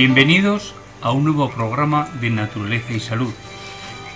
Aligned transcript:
Bienvenidos 0.00 0.72
a 1.02 1.12
un 1.12 1.24
nuevo 1.24 1.50
programa 1.50 2.08
de 2.22 2.30
Naturaleza 2.30 2.94
y 2.94 3.00
Salud. 3.00 3.34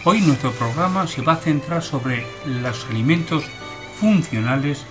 Hoy 0.04 0.22
nuestro 0.22 0.50
programa 0.52 1.06
se 1.06 1.20
va 1.20 1.34
a 1.34 1.36
centrar 1.36 1.82
sobre 1.82 2.24
los 2.46 2.86
alimentos 2.86 3.44
funcionales 4.00 4.86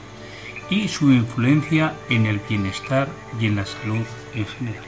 y 0.70 0.88
su 0.88 1.12
influencia 1.12 1.96
en 2.12 2.28
el 2.28 2.40
bienestar 2.48 3.08
y 3.42 3.48
en 3.48 3.56
la 3.56 3.66
salud 3.66 4.06
en 4.36 4.46
general. 4.46 4.84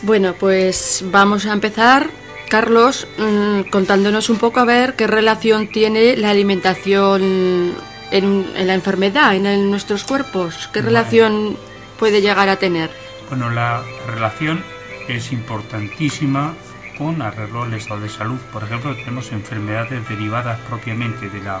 Bueno, 0.00 0.34
pues 0.40 1.04
vamos 1.12 1.44
a 1.44 1.52
empezar, 1.52 2.08
Carlos, 2.48 3.06
mm, 3.18 3.68
contándonos 3.68 4.30
un 4.30 4.38
poco 4.38 4.60
a 4.60 4.64
ver 4.64 4.96
qué 4.96 5.06
relación 5.06 5.68
tiene 5.68 6.16
la 6.16 6.30
alimentación 6.30 7.74
en, 8.10 8.66
la 8.66 8.72
enfermedad, 8.72 9.36
en, 9.36 9.70
nuestros 9.70 10.04
cuerpos. 10.04 10.70
¿Qué 10.72 10.80
relación 10.80 11.58
puede 11.98 12.22
llegar 12.22 12.48
a 12.48 12.56
tener? 12.56 13.05
Bueno, 13.28 13.50
la 13.50 13.82
relación 14.06 14.62
es 15.08 15.32
importantísima 15.32 16.54
con 16.96 17.20
arreglo 17.22 17.64
al 17.64 17.74
estado 17.74 18.00
de 18.00 18.08
salud. 18.08 18.38
Por 18.52 18.62
ejemplo, 18.62 18.94
tenemos 18.94 19.32
enfermedades 19.32 20.08
derivadas 20.08 20.60
propiamente 20.60 21.28
de 21.28 21.42
la 21.42 21.60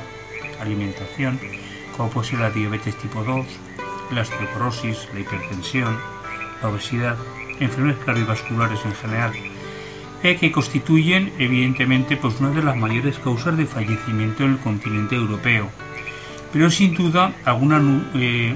alimentación, 0.60 1.40
como 1.96 2.10
puede 2.10 2.28
ser 2.28 2.38
la 2.38 2.50
diabetes 2.50 2.96
tipo 2.96 3.24
2, 3.24 3.44
la 4.12 4.22
osteoporosis, 4.22 5.08
la 5.12 5.20
hipertensión, 5.20 5.98
la 6.62 6.68
obesidad, 6.68 7.16
enfermedades 7.58 8.04
cardiovasculares 8.04 8.84
en 8.84 8.94
general, 8.94 9.32
eh, 10.22 10.36
que 10.36 10.52
constituyen 10.52 11.32
evidentemente 11.38 12.16
pues, 12.16 12.40
una 12.40 12.50
de 12.50 12.62
las 12.62 12.76
mayores 12.76 13.18
causas 13.18 13.56
de 13.56 13.66
fallecimiento 13.66 14.44
en 14.44 14.52
el 14.52 14.58
continente 14.58 15.16
europeo. 15.16 15.68
Pero 16.52 16.70
sin 16.70 16.94
duda 16.94 17.34
alguna 17.44 17.82
eh, 18.14 18.54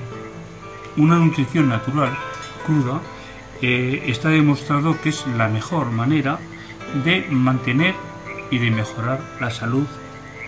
una 0.96 1.16
nutrición 1.16 1.68
natural 1.68 2.16
cruda, 2.70 3.00
eh, 3.62 4.04
está 4.06 4.28
demostrado 4.28 5.00
que 5.00 5.08
es 5.08 5.26
la 5.36 5.48
mejor 5.48 5.90
manera 5.90 6.38
de 7.04 7.26
mantener 7.30 7.94
y 8.50 8.58
de 8.58 8.70
mejorar 8.70 9.20
la 9.40 9.50
salud 9.50 9.86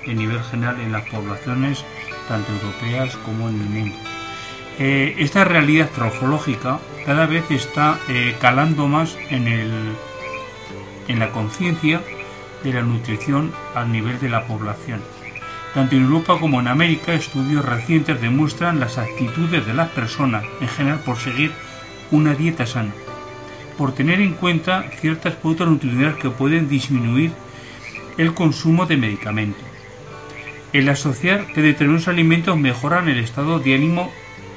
en 0.04 0.18
nivel 0.18 0.40
general 0.44 0.80
en 0.80 0.92
las 0.92 1.08
poblaciones 1.08 1.84
tanto 2.28 2.52
europeas 2.52 3.16
como 3.16 3.48
en 3.48 3.60
el 3.60 3.68
mundo. 3.68 3.96
Eh, 4.78 5.16
esta 5.18 5.44
realidad 5.44 5.90
trofológica 5.90 6.78
cada 7.04 7.26
vez 7.26 7.50
está 7.50 7.98
eh, 8.08 8.36
calando 8.40 8.86
más 8.86 9.16
en, 9.30 9.48
el, 9.48 9.72
en 11.08 11.18
la 11.18 11.32
conciencia 11.32 12.00
de 12.62 12.72
la 12.72 12.82
nutrición 12.82 13.52
al 13.74 13.90
nivel 13.90 14.20
de 14.20 14.28
la 14.28 14.46
población. 14.46 15.00
Tanto 15.74 15.96
en 15.96 16.04
Europa 16.04 16.38
como 16.38 16.60
en 16.60 16.68
América, 16.68 17.14
estudios 17.14 17.64
recientes 17.64 18.20
demuestran 18.20 18.78
las 18.78 18.98
actitudes 18.98 19.66
de 19.66 19.74
las 19.74 19.88
personas 19.88 20.44
en 20.60 20.68
general 20.68 21.00
por 21.00 21.16
seguir 21.16 21.52
una 22.12 22.34
dieta 22.34 22.66
sana, 22.66 22.92
por 23.76 23.92
tener 23.94 24.20
en 24.20 24.34
cuenta 24.34 24.84
ciertas 25.00 25.34
pautas 25.34 25.68
nutricionales 25.68 26.18
que 26.18 26.30
pueden 26.30 26.68
disminuir 26.68 27.32
el 28.18 28.34
consumo 28.34 28.86
de 28.86 28.96
medicamentos. 28.96 29.64
El 30.72 30.88
asociar 30.88 31.46
que 31.52 31.62
determinados 31.62 32.08
alimentos 32.08 32.56
mejoran 32.56 33.08
el 33.08 33.18
estado 33.18 33.58
de 33.58 33.74
ánimo 33.74 34.12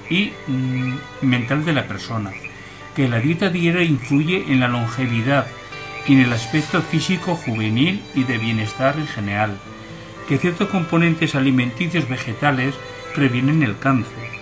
y 0.09 0.31
mm, 0.47 0.93
mental 1.21 1.65
de 1.65 1.73
la 1.73 1.87
persona, 1.87 2.31
que 2.95 3.09
la 3.09 3.19
dieta 3.19 3.49
diaria 3.49 3.83
influye 3.83 4.45
en 4.47 4.59
la 4.59 4.67
longevidad 4.67 5.47
y 6.07 6.13
en 6.13 6.19
el 6.19 6.33
aspecto 6.33 6.81
físico 6.81 7.35
juvenil 7.35 8.01
y 8.13 8.23
de 8.23 8.37
bienestar 8.37 8.95
en 8.97 9.07
general, 9.07 9.57
que 10.27 10.37
ciertos 10.37 10.69
componentes 10.69 11.35
alimenticios 11.35 12.07
vegetales 12.07 12.75
previenen 13.13 13.63
el 13.63 13.77
cáncer, 13.77 14.34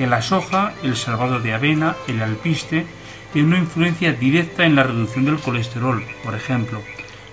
que 0.00 0.06
la 0.06 0.22
soja, 0.22 0.72
el 0.82 0.96
salvado 0.96 1.40
de 1.40 1.52
avena, 1.52 1.94
el 2.08 2.22
alpiste, 2.22 2.86
tiene 3.34 3.48
una 3.48 3.58
influencia 3.58 4.14
directa 4.14 4.64
en 4.64 4.74
la 4.74 4.82
reducción 4.82 5.26
del 5.26 5.36
colesterol, 5.36 6.02
por 6.24 6.34
ejemplo. 6.34 6.80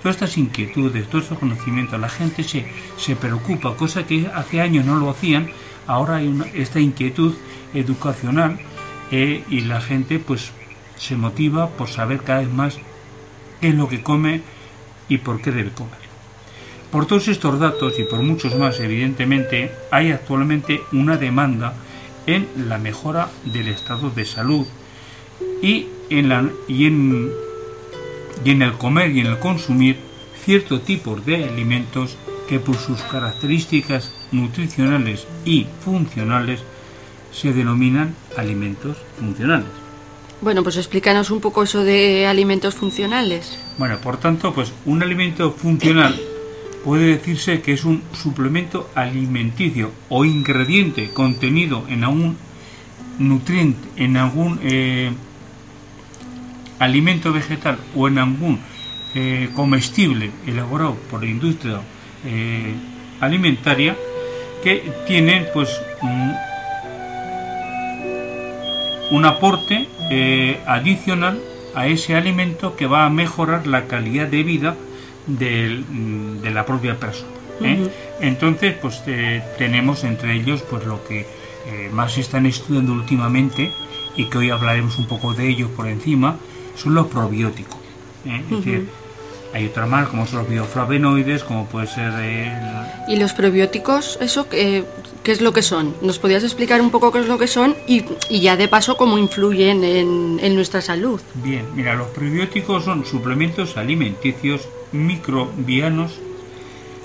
Todas 0.04 0.18
estas 0.18 0.38
inquietudes, 0.38 1.08
todos 1.08 1.24
estos 1.24 1.40
conocimientos, 1.40 1.98
la 1.98 2.10
gente 2.10 2.44
se, 2.44 2.70
se 2.98 3.16
preocupa, 3.16 3.78
cosa 3.78 4.06
que 4.06 4.30
hace 4.36 4.60
años 4.60 4.84
no 4.84 4.98
lo 4.98 5.10
hacían, 5.10 5.50
ahora 5.88 6.18
hay 6.18 6.38
esta 6.56 6.82
inquietud 6.82 7.36
educacional 7.74 8.60
eh, 9.12 9.46
y 9.50 9.62
la 9.62 9.80
gente 9.80 10.20
pues 10.20 10.52
se 10.98 11.16
motiva 11.16 11.70
por 11.70 11.88
saber 11.88 12.20
cada 12.20 12.40
vez 12.40 12.52
más 12.52 12.80
qué 13.62 13.70
es 13.70 13.76
lo 13.76 13.88
que 13.88 14.04
come 14.04 14.42
y 15.08 15.20
por 15.20 15.42
qué 15.42 15.52
debe 15.52 15.72
comer. 15.72 16.00
Por 16.92 17.06
todos 17.06 17.30
estos 17.30 17.62
datos 17.62 17.98
y 17.98 18.04
por 18.04 18.22
muchos 18.24 18.58
más, 18.58 18.78
evidentemente, 18.82 19.72
hay 19.90 20.12
actualmente 20.12 20.82
una 20.92 21.16
demanda 21.16 21.74
en 22.28 22.48
la 22.70 22.78
mejora 22.78 23.30
del 23.46 23.70
estado 23.70 24.12
de 24.12 24.26
salud 24.26 24.68
y 25.62 25.88
en, 26.10 26.30
la, 26.30 26.48
y 26.68 26.86
en, 26.86 27.32
y 28.46 28.52
en 28.52 28.62
el 28.62 28.74
comer 28.74 29.12
y 29.12 29.22
en 29.22 29.28
el 29.28 29.40
consumir 29.40 29.98
ciertos 30.44 30.84
tipos 30.84 31.26
de 31.26 31.46
alimentos 31.46 32.18
que 32.48 32.60
por 32.60 32.78
sus 32.78 33.02
características 33.02 34.12
nutricionales 34.32 35.26
y 35.46 35.68
funcionales 35.84 36.62
se 37.32 37.54
denominan 37.54 38.16
alimentos 38.38 38.98
funcionales. 39.20 39.68
Bueno, 40.42 40.64
pues 40.64 40.78
explícanos 40.78 41.32
un 41.32 41.42
poco 41.42 41.64
eso 41.64 41.84
de 41.84 42.28
alimentos 42.28 42.76
funcionales. 42.76 43.58
Bueno, 43.78 43.98
por 43.98 44.18
tanto, 44.18 44.54
pues 44.54 44.72
un 44.86 45.02
alimento 45.02 45.52
funcional 45.52 46.20
puede 46.84 47.08
decirse 47.08 47.62
que 47.62 47.74
es 47.74 47.84
un 47.84 48.04
suplemento 48.14 48.90
alimenticio 48.96 49.92
o 50.10 50.26
ingrediente 50.26 51.10
contenido 51.10 51.86
en 51.90 52.04
algún 52.04 52.38
nutriente, 53.20 53.88
en 53.98 54.18
algún 54.18 54.60
eh, 54.64 55.12
alimento 56.80 57.32
vegetal 57.34 57.78
o 57.96 58.08
en 58.08 58.20
algún 58.20 58.60
eh, 59.16 59.50
comestible 59.56 60.32
elaborado 60.46 60.96
por 61.10 61.24
la 61.24 61.30
industria 61.30 61.82
eh, 62.26 62.74
alimentaria 63.20 63.96
que 64.64 64.92
tienen 65.08 65.48
pues 65.54 65.82
un, 66.02 66.36
aporte 69.26 69.88
adicional 70.66 71.42
a 71.76 71.88
ese 71.88 72.16
alimento 72.16 72.76
que 72.76 72.88
va 72.88 73.06
a 73.06 73.10
mejorar 73.10 73.68
la 73.68 73.88
calidad 73.88 74.28
de 74.28 74.44
vida 74.44 74.76
mm, 75.28 76.42
de 76.42 76.52
la 76.52 76.66
propia 76.66 77.00
persona. 77.00 77.32
¿eh? 77.62 77.90
Entonces, 78.22 78.76
pues 78.82 79.02
eh, 79.08 79.44
tenemos 79.58 80.04
entre 80.04 80.36
ellos 80.36 80.64
pues 80.70 80.86
lo 80.86 81.04
que 81.06 81.22
eh, 81.68 81.90
más 81.92 82.14
se 82.14 82.22
están 82.22 82.46
estudiando 82.46 82.94
últimamente 82.94 83.72
y 84.16 84.26
que 84.26 84.38
hoy 84.38 84.50
hablaremos 84.50 84.98
un 84.98 85.08
poco 85.08 85.34
de 85.34 85.50
ellos 85.50 85.70
por 85.72 85.88
encima, 85.88 86.38
son 86.76 86.96
los 86.96 87.08
probióticos. 87.08 87.78
¿eh? 88.26 88.42
Es 88.50 88.50
decir, 88.50 88.90
hay 89.54 89.66
otra 89.68 89.86
más 89.86 90.08
como 90.10 90.26
son 90.26 90.40
los 90.40 90.50
bioflavonoides, 90.50 91.44
como 91.44 91.66
puede 91.66 91.88
ser 91.88 92.14
el, 92.14 92.52
¿Y 93.08 93.16
los 93.16 93.34
probióticos, 93.34 94.18
eso 94.22 94.50
qué, 94.50 94.84
qué 95.24 95.32
es 95.32 95.42
lo 95.42 95.54
que 95.54 95.62
son? 95.62 95.96
¿Nos 96.02 96.20
podías 96.20 96.44
explicar 96.44 96.82
un 96.82 96.92
poco 96.92 97.12
qué 97.12 97.20
es 97.20 97.28
lo 97.28 97.38
que 97.38 97.48
son 97.48 97.76
y, 97.88 98.04
y 98.30 98.42
ya 98.42 98.58
de 98.58 98.68
paso 98.68 98.98
cómo 98.98 99.18
influyen 99.18 99.84
en, 99.84 100.40
en 100.42 100.56
nuestra 100.56 100.82
salud? 100.82 101.22
Bien, 101.36 101.66
mira, 101.76 101.96
los 101.96 102.08
probióticos 102.08 102.84
son 102.84 103.06
suplementos 103.06 103.78
alimenticios 103.78 104.68
microbianos 104.92 106.20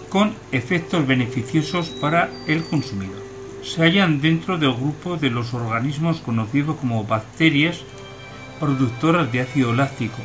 con 0.08 0.34
efectos 0.50 1.06
beneficiosos 1.06 1.88
para 1.88 2.28
el 2.46 2.62
consumidor. 2.64 3.22
Se 3.62 3.82
hallan 3.82 4.20
dentro 4.20 4.58
del 4.58 4.74
grupo 4.74 5.16
de 5.16 5.30
los 5.30 5.54
organismos 5.54 6.20
conocidos 6.20 6.76
como 6.76 7.04
bacterias 7.04 7.78
productoras 8.58 9.30
de 9.32 9.40
ácido 9.40 9.72
láctico 9.72 10.18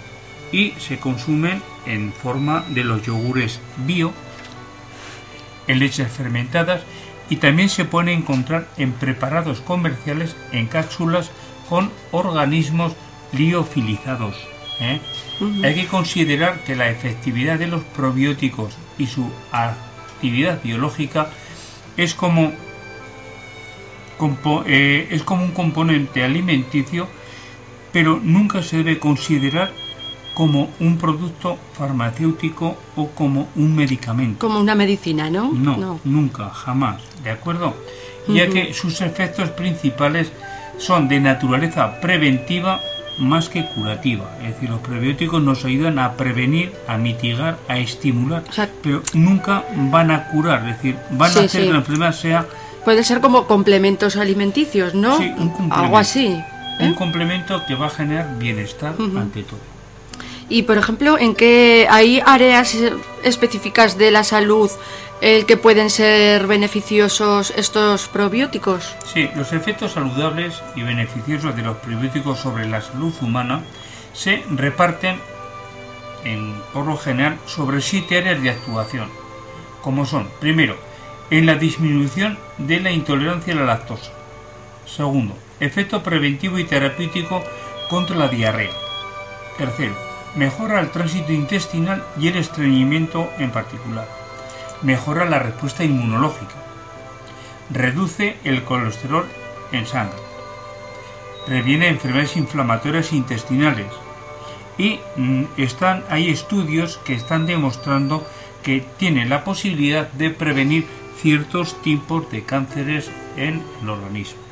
y 0.52 0.72
se 0.80 0.98
consumen 1.00 1.62
en 1.86 2.14
forma 2.14 2.64
de 2.70 2.84
los 2.84 3.04
yogures 3.04 3.60
bio, 3.86 4.14
en 5.68 5.80
leches 5.80 6.12
fermentadas 6.12 6.82
y 7.30 7.38
también 7.38 7.70
se 7.70 7.84
puede 7.86 8.14
encontrar 8.14 8.68
en 8.78 8.94
preparados 8.94 9.60
comerciales 9.60 10.36
en 10.54 10.68
cápsulas 10.68 11.32
con 11.70 11.92
organismos 12.12 12.94
liofilizados. 13.34 14.36
¿eh? 14.80 15.02
Hay 15.64 15.76
que 15.76 15.88
considerar 15.88 16.64
que 16.64 16.76
la 16.76 16.90
efectividad 16.90 17.60
de 17.60 17.68
los 17.68 17.84
probióticos 17.84 18.74
y 18.98 19.08
su 19.08 19.30
actividad 19.52 20.62
biológica 20.64 21.30
es 21.98 22.14
como, 22.14 22.54
compo- 24.18 24.64
eh, 24.66 25.10
es 25.12 25.24
como 25.24 25.44
un 25.44 25.52
componente 25.52 26.24
alimenticio, 26.24 27.08
pero 27.92 28.20
nunca 28.24 28.64
se 28.64 28.78
debe 28.78 29.00
considerar 29.00 29.74
como 30.38 30.70
un 30.80 31.00
producto 31.00 31.58
farmacéutico 31.74 32.78
o 32.96 33.08
como 33.10 33.48
un 33.56 33.76
medicamento. 33.76 34.38
Como 34.46 34.60
una 34.60 34.76
medicina, 34.76 35.32
¿no? 35.32 35.52
No, 35.52 36.00
nunca, 36.04 36.52
jamás, 36.52 37.02
¿de 37.24 37.32
acuerdo? 37.32 37.74
Ya 38.28 38.48
que 38.48 38.72
sus 38.72 39.02
efectos 39.02 39.50
principales 39.50 40.32
son 40.78 41.08
de 41.08 41.20
naturaleza 41.20 42.00
preventiva 42.00 42.80
más 43.18 43.50
que 43.50 43.66
curativa. 43.66 44.30
Es 44.44 44.50
decir, 44.54 44.70
los 44.70 44.80
prebióticos 44.82 45.42
nos 45.42 45.66
ayudan 45.66 45.98
a 45.98 46.14
prevenir, 46.14 46.72
a 46.88 46.98
mitigar, 46.98 47.58
a 47.68 47.80
estimular, 47.80 48.44
O 48.48 48.54
sea- 48.54 48.70
pero 48.84 49.02
nunca 49.16 49.64
van 49.92 50.12
a 50.12 50.28
curar, 50.28 50.60
es 50.70 50.76
decir, 50.78 50.98
van 51.14 51.32
Sí, 51.32 51.40
a 51.40 51.44
hacer 51.46 51.62
sí. 51.62 51.66
que 51.68 51.74
la 51.74 51.80
enfermedad 51.80 52.12
sea 52.14 52.46
Puede 52.86 53.04
ser 53.04 53.22
como 53.22 53.48
complementos 53.48 54.16
alimenticios, 54.18 54.94
¿no? 54.94 55.18
Sí, 55.18 55.24
un 55.36 55.50
complemento. 55.50 55.76
Algo 55.76 55.98
así. 55.98 56.28
¿eh? 56.28 56.46
un 56.80 56.94
complemento 56.94 57.64
que 57.68 57.74
va 57.74 57.88
a 57.88 57.90
generar 57.90 58.38
bienestar 58.38 58.94
ante 59.18 59.42
todo. 59.42 59.77
Y 60.50 60.64
por 60.64 60.78
ejemplo, 60.78 61.18
¿en 61.18 61.36
qué 61.36 61.88
hay 61.90 62.22
áreas 62.26 62.74
eh, 62.76 62.94
específicas 63.24 63.98
de 63.98 64.12
la 64.12 64.24
salud 64.24 64.72
el 65.20 65.46
que 65.46 65.58
pueden 65.58 65.90
ser 65.90 66.48
beneficiosos 66.48 67.52
estos 67.56 68.08
probióticos? 68.08 68.96
Sí, 69.14 69.30
los 69.36 69.52
efectos 69.52 69.94
saludables 69.94 70.62
y 70.76 70.84
beneficiosos 70.84 71.56
de 71.56 71.64
los 71.64 71.78
probióticos 71.78 72.40
sobre 72.40 72.68
la 72.68 72.82
salud 72.82 73.14
humana 73.22 73.64
se 74.14 74.44
reparten 74.50 75.20
en, 76.24 76.56
por 76.74 76.86
lo 76.86 76.98
general 76.98 77.38
sobre 77.46 77.82
siete 77.82 78.18
áreas 78.18 78.42
de 78.42 78.52
actuación, 78.52 79.10
como 79.82 80.06
son, 80.06 80.30
primero, 80.40 80.78
en 81.30 81.46
la 81.46 81.56
disminución 81.56 82.38
de 82.58 82.80
la 82.80 82.92
intolerancia 82.92 83.54
a 83.54 83.58
la 83.58 83.66
lactosa. 83.66 84.12
Segundo, 84.86 85.36
efecto 85.60 86.04
preventivo 86.04 86.58
y 86.58 86.64
terapéutico 86.64 87.44
contra 87.90 88.16
la 88.16 88.28
diarrea. 88.28 88.72
Tercero, 89.58 90.07
mejora 90.38 90.80
el 90.80 90.92
tránsito 90.92 91.34
intestinal 91.34 92.04
y 92.20 92.28
el 92.28 92.38
estreñimiento 92.38 93.30
en 93.40 93.52
particular. 93.52 94.08
Mejora 94.84 95.26
la 95.26 95.40
respuesta 95.40 95.84
inmunológica. 95.84 96.54
Reduce 97.72 98.38
el 98.44 98.64
colesterol 98.64 99.26
en 99.72 99.86
sangre. 99.88 100.20
Previene 101.46 101.88
enfermedades 101.88 102.38
inflamatorias 102.38 103.12
intestinales. 103.14 103.88
Y 104.78 105.00
mm, 105.16 105.46
están, 105.58 106.04
hay 106.10 106.30
estudios 106.30 106.98
que 107.00 107.16
están 107.16 107.48
demostrando 107.48 108.26
que 108.62 108.86
tiene 108.98 109.26
la 109.26 109.44
posibilidad 109.44 110.08
de 110.12 110.30
prevenir 110.30 110.86
ciertos 111.20 111.82
tipos 111.82 112.30
de 112.32 112.44
cánceres 112.44 113.10
en 113.38 113.64
el 113.82 113.90
organismo. 113.90 114.47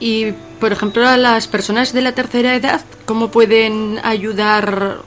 Y 0.00 0.32
por 0.58 0.72
ejemplo, 0.72 1.06
a 1.06 1.16
las 1.16 1.46
personas 1.46 1.92
de 1.92 2.02
la 2.02 2.12
tercera 2.12 2.54
edad, 2.54 2.82
¿cómo 3.04 3.30
pueden 3.30 4.00
ayudar 4.02 5.02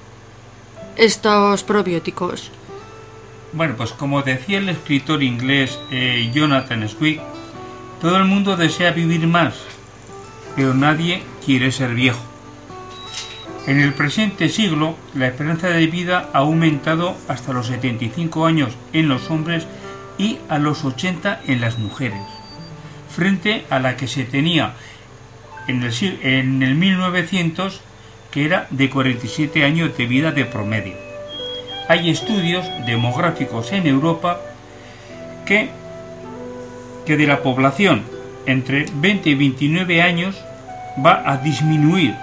estos 0.95 1.63
probióticos? 1.63 2.51
Bueno, 3.51 3.75
pues 3.78 3.92
como 3.92 4.22
decía 4.22 4.60
el 4.60 4.69
escritor 4.69 5.22
inglés 5.22 5.80
eh, 5.92 6.31
Jonathan 6.34 6.88
Swift, 6.88 7.22
todo 8.01 8.18
el 8.18 8.25
mundo 8.25 8.57
desea 8.57 8.92
vivir 8.92 9.28
más, 9.28 9.56
pero 10.56 10.74
nadie 10.74 11.24
quiere 11.46 11.72
ser 11.72 11.94
viejo. 11.94 12.20
En 13.65 13.79
el 13.79 13.94
presente 13.94 14.50
siglo, 14.50 14.98
la 15.13 15.27
esperanza 15.27 15.67
de 15.67 15.88
vida 15.88 16.29
ha 16.34 16.39
aumentado 16.39 17.15
hasta 17.27 17.53
los 17.53 17.67
75 17.67 18.46
años 18.46 18.74
en 18.91 19.08
los 19.08 19.29
hombres 19.29 19.67
y 20.17 20.39
a 20.50 20.58
los 20.58 20.84
80 20.84 21.44
en 21.48 21.62
las 21.62 21.77
mujeres, 21.77 22.20
frente 23.13 23.65
a 23.70 23.79
la 23.79 23.96
que 23.96 24.08
se 24.08 24.24
tenía 24.24 24.74
en 25.67 25.84
el, 25.84 25.93
en 26.24 26.63
el 26.63 26.75
1900, 26.75 27.82
que 28.32 28.46
era 28.46 28.67
de 28.72 28.89
47 28.89 29.63
años 29.63 29.96
de 29.98 30.08
vida 30.08 30.32
de 30.32 30.46
promedio. 30.46 30.96
Hay 31.88 32.10
estudios 32.10 32.65
demográficos 32.86 33.72
en 33.72 33.86
Europa 33.88 34.41
que, 35.46 35.70
que 37.05 37.17
de 37.17 37.27
la 37.27 37.43
población 37.43 38.03
entre 38.46 38.86
20 38.93 39.29
y 39.29 39.36
29 39.36 40.01
años 40.01 40.36
va 41.05 41.24
a 41.25 41.38
disminuir 41.38 42.15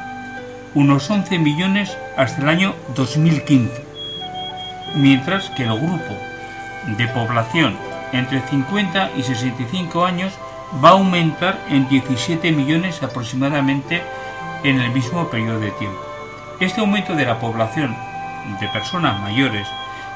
unos 0.75 1.11
11 1.11 1.39
millones 1.39 1.97
hasta 2.17 2.43
el 2.43 2.49
año 2.49 2.75
2015, 2.95 3.85
mientras 4.97 5.51
que 5.51 5.65
el 5.65 5.77
grupo 5.77 6.17
de 6.97 7.09
población 7.09 7.77
entre 8.13 8.41
50 8.41 9.11
y 9.17 9.23
65 9.23 10.05
años 10.05 10.33
va 10.83 10.91
a 10.91 10.93
aumentar 10.93 11.65
en 11.69 11.89
17 11.89 12.53
millones 12.53 13.03
aproximadamente 13.03 14.03
en 14.63 14.81
el 14.81 14.91
mismo 14.93 15.29
periodo 15.29 15.61
de 15.61 15.71
tiempo. 15.73 16.01
Este 16.61 16.81
aumento 16.81 17.15
de 17.15 17.25
la 17.27 17.39
población 17.41 17.97
de 18.61 18.69
personas 18.69 19.21
mayores 19.21 19.67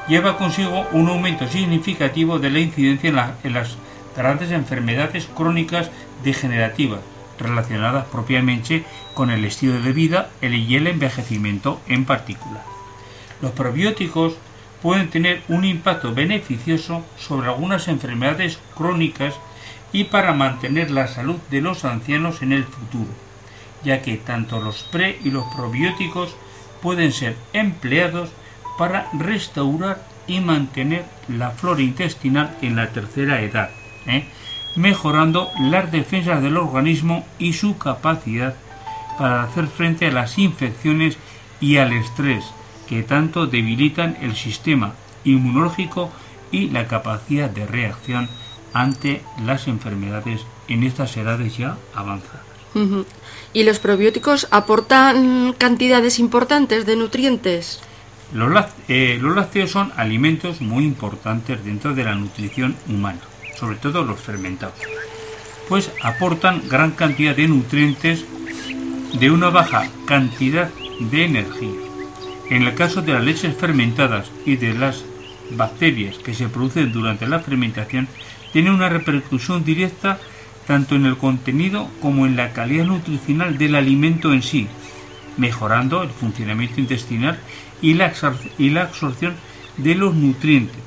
lleva 0.07 0.37
consigo 0.37 0.85
un 0.91 1.09
aumento 1.09 1.47
significativo 1.47 2.39
de 2.39 2.51
la 2.51 2.59
incidencia 2.59 3.09
en, 3.09 3.15
la- 3.15 3.35
en 3.43 3.53
las 3.53 3.75
grandes 4.15 4.51
enfermedades 4.51 5.27
crónicas 5.35 5.89
degenerativas 6.23 6.99
relacionadas 7.39 8.05
propiamente 8.05 8.85
con 9.13 9.29
el 9.29 9.43
estilo 9.43 9.81
de 9.81 9.91
vida 9.91 10.29
y 10.41 10.75
el 10.75 10.87
envejecimiento 10.87 11.81
en 11.87 12.05
particular. 12.05 12.63
Los 13.41 13.51
probióticos 13.51 14.35
pueden 14.81 15.09
tener 15.09 15.41
un 15.49 15.65
impacto 15.65 16.13
beneficioso 16.13 17.03
sobre 17.17 17.47
algunas 17.49 17.87
enfermedades 17.89 18.59
crónicas 18.77 19.33
y 19.95 20.03
para 20.03 20.33
mantener 20.33 20.91
la 20.91 21.07
salud 21.07 21.37
de 21.49 21.61
los 21.61 21.85
ancianos 21.85 22.41
en 22.41 22.51
el 22.51 22.65
futuro, 22.65 23.09
ya 23.81 24.01
que 24.01 24.17
tanto 24.17 24.59
los 24.59 24.83
pre 24.83 25.19
y 25.23 25.29
los 25.29 25.45
probióticos 25.55 26.35
pueden 26.81 27.13
ser 27.13 27.37
empleados 27.53 28.29
para 28.77 29.07
restaurar 29.13 30.05
y 30.27 30.41
mantener 30.41 31.05
la 31.29 31.51
flora 31.51 31.81
intestinal 31.81 32.57
en 32.61 32.75
la 32.75 32.89
tercera 32.89 33.41
edad. 33.41 33.69
¿eh? 34.05 34.25
mejorando 34.75 35.49
las 35.61 35.89
defensas 35.93 36.43
del 36.43 36.57
organismo 36.57 37.25
y 37.39 37.53
su 37.53 37.77
capacidad 37.77 38.53
para 39.17 39.43
hacer 39.43 39.67
frente 39.67 40.07
a 40.07 40.11
las 40.11 40.37
infecciones 40.37 41.17
y 41.61 41.77
al 41.77 41.93
estrés 41.93 42.43
que 42.89 43.01
tanto 43.01 43.47
debilitan 43.47 44.17
el 44.19 44.35
sistema 44.35 44.93
inmunológico 45.23 46.11
y 46.51 46.69
la 46.69 46.85
capacidad 46.85 47.49
de 47.49 47.65
reacción 47.65 48.27
ante 48.75 49.21
las 49.45 49.67
enfermedades 49.69 50.41
en 50.67 50.83
estas 50.83 51.15
edades 51.15 51.57
ya 51.57 51.77
avanzadas. 51.95 52.43
¿Y 53.53 53.63
los 53.63 53.79
probióticos 53.79 54.49
aportan 54.51 55.53
cantidades 55.57 56.19
importantes 56.19 56.85
de 56.85 56.97
nutrientes? 56.97 57.79
Eh, 58.89 59.17
los, 59.21 59.35
lácteos 59.35 59.71
son 59.71 59.93
alimentos 59.95 60.59
muy 60.59 60.83
importantes 60.83 61.63
dentro 61.63 61.93
de 61.93 62.03
la 62.03 62.15
nutrición 62.15 62.75
humana, 62.89 63.21
sobre 63.57 63.77
todo 63.77 64.03
los 64.03 64.19
fermentados, 64.19 64.75
pues 65.69 65.89
aportan 66.03 66.67
gran 66.67 66.91
cantidad 66.91 67.33
de 67.33 67.47
nutrientes 67.47 68.25
de 69.17 69.31
una 69.31 69.51
baja 69.51 69.87
cantidad 70.05 70.69
de 70.99 71.23
energía. 71.23 71.79
En 72.49 72.63
el 72.63 72.75
caso 72.75 73.01
de 73.01 73.13
las 73.13 73.23
leches 73.23 73.55
fermentadas 73.55 74.29
y 74.45 74.57
de 74.57 74.73
las 74.73 75.05
bacterias 75.51 76.17
que 76.17 76.33
se 76.33 76.49
producen 76.49 76.91
durante 76.91 77.25
la 77.27 77.39
fermentación, 77.39 78.09
tiene 78.55 78.71
una 78.71 78.87
repercusión 78.87 79.65
directa 79.65 80.17
tanto 80.65 80.95
en 80.95 81.05
el 81.05 81.17
contenido 81.17 81.89
como 82.01 82.25
en 82.25 82.37
la 82.37 82.53
calidad 82.53 82.85
nutricional 82.85 83.57
del 83.57 83.75
alimento 83.75 84.31
en 84.31 84.41
sí, 84.43 84.69
mejorando 85.35 86.03
el 86.03 86.09
funcionamiento 86.09 86.79
intestinal 86.79 87.37
y 87.81 87.95
la, 87.95 88.05
absorción 88.05 89.35
de 89.75 89.95
los 89.95 90.15
nutrientes. 90.15 90.77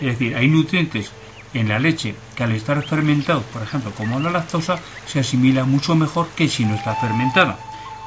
Es 0.00 0.06
decir, 0.06 0.34
hay 0.34 0.48
nutrientes 0.48 1.12
en 1.54 1.68
la 1.68 1.78
leche 1.78 2.16
que 2.34 2.42
al 2.42 2.50
estar 2.50 2.82
fermentados, 2.82 3.44
por 3.44 3.62
ejemplo, 3.62 3.92
como 3.92 4.18
la 4.18 4.30
lactosa, 4.30 4.80
se 5.06 5.20
asimila 5.20 5.62
mucho 5.62 5.94
mejor 5.94 6.26
que 6.34 6.48
si 6.48 6.64
no 6.64 6.74
está 6.74 6.96
fermentada. 6.96 7.60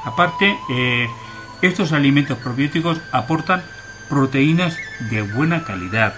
Aparte, 0.04 0.54
eh, 0.70 1.08
estos 1.62 1.92
alimentos 1.92 2.36
probióticos 2.36 3.00
aportan 3.10 3.64
proteínas 4.10 4.76
de 5.08 5.22
buena 5.22 5.64
calidad, 5.64 6.14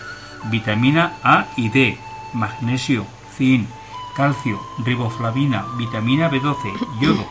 vitamina 0.51 1.13
A 1.23 1.47
y 1.57 1.69
D, 1.69 1.99
magnesio, 2.35 3.07
zinc, 3.37 3.69
calcio, 4.15 4.61
riboflavina, 4.85 5.65
vitamina 5.77 6.31
B12, 6.31 6.57
yodo, 7.01 7.27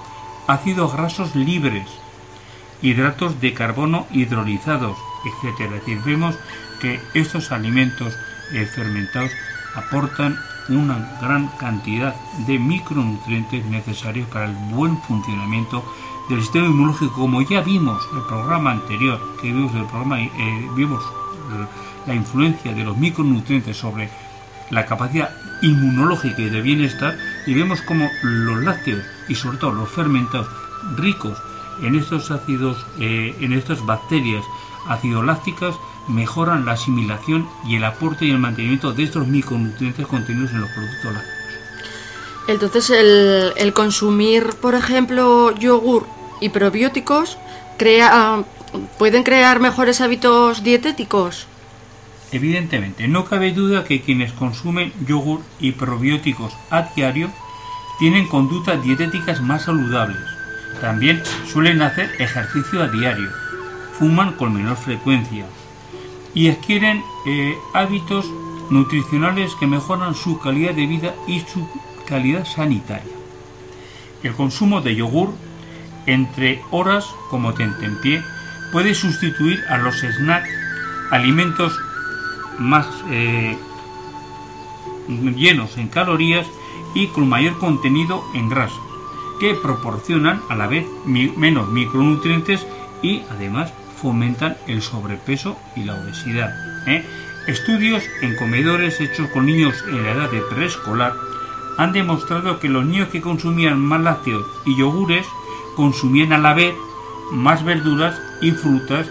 ácidos 0.48 0.94
grasos 0.94 1.36
libres, 1.36 1.88
hidratos 2.82 3.40
de 3.40 3.54
carbono 3.54 4.08
hidrolizados, 4.12 4.98
etc. 5.26 5.60
Es 5.62 5.72
decir, 5.72 6.02
vemos 6.04 6.38
que 6.82 7.00
estos 7.14 7.52
alimentos 7.52 8.14
eh, 8.54 8.66
fermentados 8.66 9.32
aportan 9.76 10.38
una 10.70 11.18
gran 11.22 11.48
cantidad 11.58 12.16
de 12.48 12.60
micronutrientes 12.60 13.66
necesarios 13.66 14.28
para 14.30 14.46
el 14.46 14.54
buen 14.54 14.98
funcionamiento 15.02 15.84
del 16.30 16.42
sistema 16.42 16.68
inmunológico, 16.68 17.14
como 17.14 17.42
ya 17.42 17.62
vimos 17.62 18.02
en 18.12 18.18
el 18.20 18.24
programa 18.24 18.72
anterior, 18.72 19.20
que 19.42 19.48
vimos 19.52 19.74
el 19.76 19.86
programa, 19.86 20.22
eh, 20.22 20.70
vimos 20.76 21.04
la 22.06 22.16
influencia 22.16 22.74
de 22.74 22.84
los 22.84 22.98
micronutrientes 22.98 23.78
sobre 23.78 24.10
la 24.74 24.86
capacidad 24.86 25.32
inmunológica 25.62 26.42
y 26.42 26.50
de 26.50 26.62
bienestar, 26.62 27.18
y 27.46 27.54
vemos 27.54 27.82
como 27.82 28.10
los 28.22 28.64
lácteos 28.64 29.04
y 29.28 29.36
sobre 29.36 29.58
todo 29.58 29.72
los 29.72 29.90
fermentados 29.90 30.48
ricos 30.96 31.38
en 31.82 31.96
estos 31.96 32.32
ácidos, 32.32 32.86
eh, 33.00 33.36
en 33.40 33.54
estas 33.54 33.86
bacterias 33.86 34.44
acidolácticas, 34.88 35.76
mejoran 36.08 36.66
la 36.66 36.74
asimilación 36.74 37.48
y 37.66 37.78
el 37.78 37.84
aporte 37.86 38.26
y 38.26 38.32
el 38.32 38.40
mantenimiento 38.40 38.92
de 38.92 39.04
estos 39.04 39.28
micronutrientes 39.28 40.06
contenidos 40.06 40.52
en 40.52 40.62
los 40.62 40.70
productos 40.72 41.14
lácteos. 41.14 41.44
Entonces, 42.48 42.90
el, 42.90 43.74
consumir, 43.74 44.50
por 44.62 44.76
ejemplo, 44.76 45.56
yogur 45.56 46.06
y 46.42 46.50
probióticos 46.50 47.38
crea, 47.78 48.44
pueden 49.00 49.24
crear 49.24 49.62
mejores 49.62 50.02
hábitos 50.02 50.62
dietéticos. 50.62 51.48
Evidentemente, 52.34 53.08
no 53.08 53.26
cabe 53.26 53.54
duda 53.54 53.84
que 53.84 54.02
quienes 54.02 54.34
consumen 54.34 54.92
yogur 55.06 55.42
y 55.60 55.74
probióticos 55.74 56.52
a 56.72 56.82
diario 56.82 57.30
tienen 58.00 58.28
conductas 58.28 58.82
dietéticas 58.82 59.40
más 59.40 59.66
saludables. 59.66 60.18
También 60.82 61.22
suelen 61.46 61.84
hacer 61.84 62.10
ejercicio 62.18 62.82
a 62.82 62.88
diario, 62.88 63.30
fuman 64.00 64.34
con 64.34 64.52
menor 64.52 64.78
frecuencia 64.78 65.46
y 66.34 66.50
adquieren 66.50 67.04
eh, 67.28 67.56
hábitos 67.76 68.26
nutricionales 68.72 69.54
que 69.60 69.68
mejoran 69.68 70.16
su 70.16 70.40
calidad 70.40 70.74
de 70.74 70.88
vida 70.88 71.14
y 71.28 71.42
su 71.42 71.70
calidad 72.08 72.48
sanitaria. 72.48 73.14
El 74.24 74.34
consumo 74.34 74.82
de 74.82 74.96
yogur 74.96 75.36
entre 76.08 76.64
horas 76.72 77.06
como 77.30 77.54
tentempié 77.54 78.24
puede 78.72 78.96
sustituir 78.96 79.64
a 79.70 79.78
los 79.78 80.02
snacks 80.02 80.50
alimentos 81.12 81.80
más 82.60 82.88
eh, 83.10 83.58
llenos 85.08 85.78
en 85.78 85.88
calorías 85.88 86.48
y 86.94 87.08
con 87.08 87.28
mayor 87.28 87.58
contenido 87.60 88.24
en 88.34 88.50
grasa, 88.50 88.80
que 89.40 89.56
proporcionan 89.56 90.42
a 90.50 90.56
la 90.56 90.68
vez 90.68 90.86
menos 91.06 91.70
micronutrientes 91.70 92.66
y 93.02 93.22
además 93.32 93.74
fomentan 94.02 94.58
el 94.68 94.82
sobrepeso 94.82 95.58
y 95.76 95.84
la 95.84 95.96
obesidad. 95.96 96.54
¿eh? 96.88 97.06
Estudios 97.48 98.04
en 98.22 98.36
comedores 98.36 99.02
hechos 99.02 99.30
con 99.30 99.46
niños 99.46 99.84
en 99.88 100.04
la 100.04 100.12
edad 100.12 100.32
de 100.32 100.42
preescolar 100.42 101.14
han 101.78 101.92
demostrado 101.92 102.60
que 102.60 102.70
los 102.70 102.86
niños 102.86 103.10
que 103.10 103.22
consumían 103.22 103.80
más 103.80 104.02
lácteos 104.02 104.46
y 104.66 104.78
yogures 104.78 105.26
consumían 105.76 106.34
a 106.34 106.38
la 106.38 106.54
vez 106.54 106.76
más 107.32 107.64
verduras 107.66 108.20
y 108.42 108.52
frutas 108.52 109.08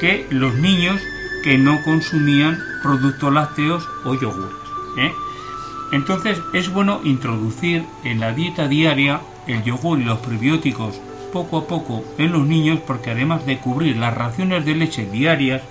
que 0.00 0.26
los 0.30 0.54
niños 0.54 1.00
que 1.42 1.58
no 1.58 1.82
consumían 1.84 2.58
productos 2.82 3.32
lácteos 3.32 3.88
o 4.04 4.14
yogures. 4.14 4.56
¿eh? 4.98 5.12
Entonces 5.92 6.40
es 6.52 6.70
bueno 6.70 7.00
introducir 7.04 7.84
en 8.04 8.20
la 8.20 8.32
dieta 8.32 8.68
diaria 8.68 9.20
el 9.46 9.62
yogur 9.64 9.98
y 9.98 10.04
los 10.04 10.20
prebióticos 10.20 11.00
poco 11.32 11.58
a 11.58 11.66
poco 11.66 12.04
en 12.18 12.32
los 12.32 12.46
niños 12.46 12.80
porque 12.86 13.10
además 13.10 13.46
de 13.46 13.58
cubrir 13.58 13.96
las 13.96 14.14
raciones 14.14 14.64
de 14.64 14.74
leche 14.74 15.06
diarias 15.06 15.62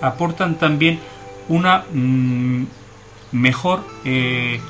aportan 0.00 0.56
también 0.56 1.00
una 1.48 1.84
mm, 1.92 2.64
mejor 3.32 3.84
eh, 4.04 4.60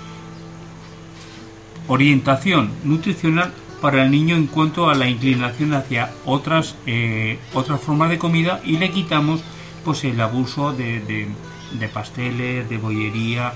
orientación 1.88 2.70
nutricional 2.84 3.52
para 3.80 4.02
el 4.04 4.10
niño 4.10 4.36
en 4.36 4.46
cuanto 4.46 4.88
a 4.88 4.94
la 4.94 5.08
inclinación 5.08 5.74
hacia 5.74 6.10
otras, 6.24 6.76
eh, 6.86 7.38
otras 7.54 7.80
formas 7.80 8.10
de 8.10 8.18
comida 8.18 8.60
y 8.64 8.78
le 8.78 8.90
quitamos 8.90 9.42
pues 9.86 10.02
el 10.02 10.20
abuso 10.20 10.72
de, 10.72 10.98
de, 10.98 11.88
pasteles, 11.88 12.68
de 12.68 12.76
bollería, 12.76 13.52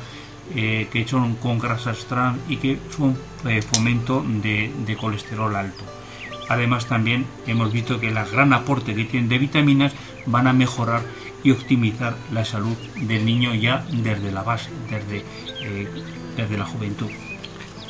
eh, 0.54 0.86
que 0.92 1.04
son 1.08 1.34
con 1.34 1.58
grasas 1.58 2.04
trans 2.04 2.38
y 2.48 2.58
que 2.58 2.78
son 2.96 3.18
eh, 3.48 3.60
fomento 3.62 4.24
de, 4.24 4.72
de, 4.86 4.96
colesterol 4.96 5.56
alto. 5.56 5.82
Además 6.48 6.86
también 6.86 7.26
hemos 7.48 7.72
visto 7.72 7.98
que 7.98 8.06
el 8.06 8.14
gran 8.14 8.52
aporte 8.52 8.94
que 8.94 9.06
tienen 9.06 9.28
de 9.28 9.38
vitaminas 9.38 9.92
van 10.24 10.46
a 10.46 10.52
mejorar 10.52 11.02
y 11.42 11.50
optimizar 11.50 12.14
la 12.32 12.44
salud 12.44 12.76
del 12.94 13.24
niño 13.24 13.52
ya 13.56 13.84
desde 13.90 14.30
la 14.30 14.44
base, 14.44 14.70
desde, 14.88 15.24
desde 16.36 16.56
la 16.56 16.64
juventud. 16.64 17.10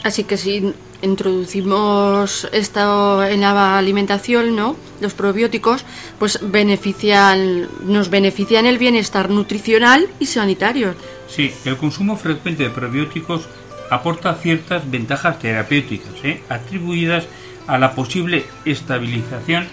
Así 0.03 0.25
que 0.25 0.39
si 0.39 0.73
introducimos 1.03 2.49
esto 2.53 3.25
en 3.25 3.41
la 3.41 3.79
alimentación, 3.79 4.57
¿no? 4.57 4.77
Los 5.01 5.15
probióticos, 5.15 5.85
pues 6.19 6.39
benefician, 6.43 7.69
nos 7.85 8.11
benefician 8.11 8.67
el 8.67 8.79
bienestar 8.79 9.31
nutricional 9.31 10.09
y 10.19 10.27
sanitario. 10.27 10.95
Sí, 11.29 11.53
el 11.65 11.77
consumo 11.77 12.17
frecuente 12.17 12.65
de 12.65 12.71
probióticos 12.71 13.49
aporta 13.91 14.35
ciertas 14.35 14.89
ventajas 14.91 15.39
terapéuticas, 15.39 16.13
¿eh? 16.23 16.43
atribuidas 16.49 17.27
a 17.67 17.79
la 17.79 17.95
posible 17.95 18.45
estabilización 18.65 19.67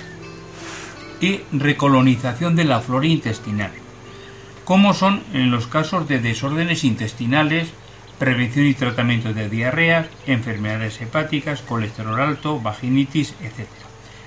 y 1.22 1.42
recolonización 1.52 2.56
de 2.56 2.66
la 2.66 2.80
flora 2.80 3.08
intestinal, 3.08 3.72
como 4.66 4.94
son 4.94 5.24
en 5.34 5.52
los 5.52 5.68
casos 5.68 6.08
de 6.08 6.20
desórdenes 6.20 6.84
intestinales, 6.84 7.70
prevención 8.20 8.66
y 8.66 8.74
tratamiento 8.74 9.34
de 9.34 9.50
diarreas, 9.50 10.08
enfermedades 10.26 11.00
hepáticas, 11.02 11.62
colesterol 11.62 12.20
alto, 12.20 12.60
vaginitis, 12.60 13.34
etc. 13.42 13.68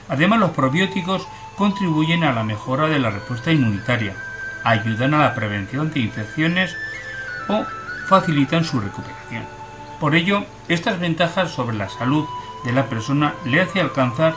Además, 0.09 0.40
los 0.40 0.50
probióticos 0.50 1.26
contribuyen 1.56 2.25
a 2.25 2.32
la 2.32 2.44
mejora 2.44 2.87
de 2.87 2.99
la 2.99 3.11
respuesta 3.11 3.52
inmunitaria, 3.52 4.14
ayudan 4.64 5.14
a 5.14 5.18
la 5.18 5.35
prevención 5.35 5.90
de 5.92 6.00
infecciones 6.00 6.76
o 7.49 7.64
facilitan 8.06 8.64
su 8.64 8.80
recuperación. 8.80 9.44
Por 9.99 10.14
ello, 10.14 10.44
estas 10.68 10.99
ventajas 10.99 11.50
sobre 11.50 11.76
la 11.76 11.88
salud 11.88 12.26
de 12.64 12.73
la 12.73 12.87
persona 12.87 13.35
le 13.44 13.61
hace 13.61 13.80
alcanzar 13.80 14.35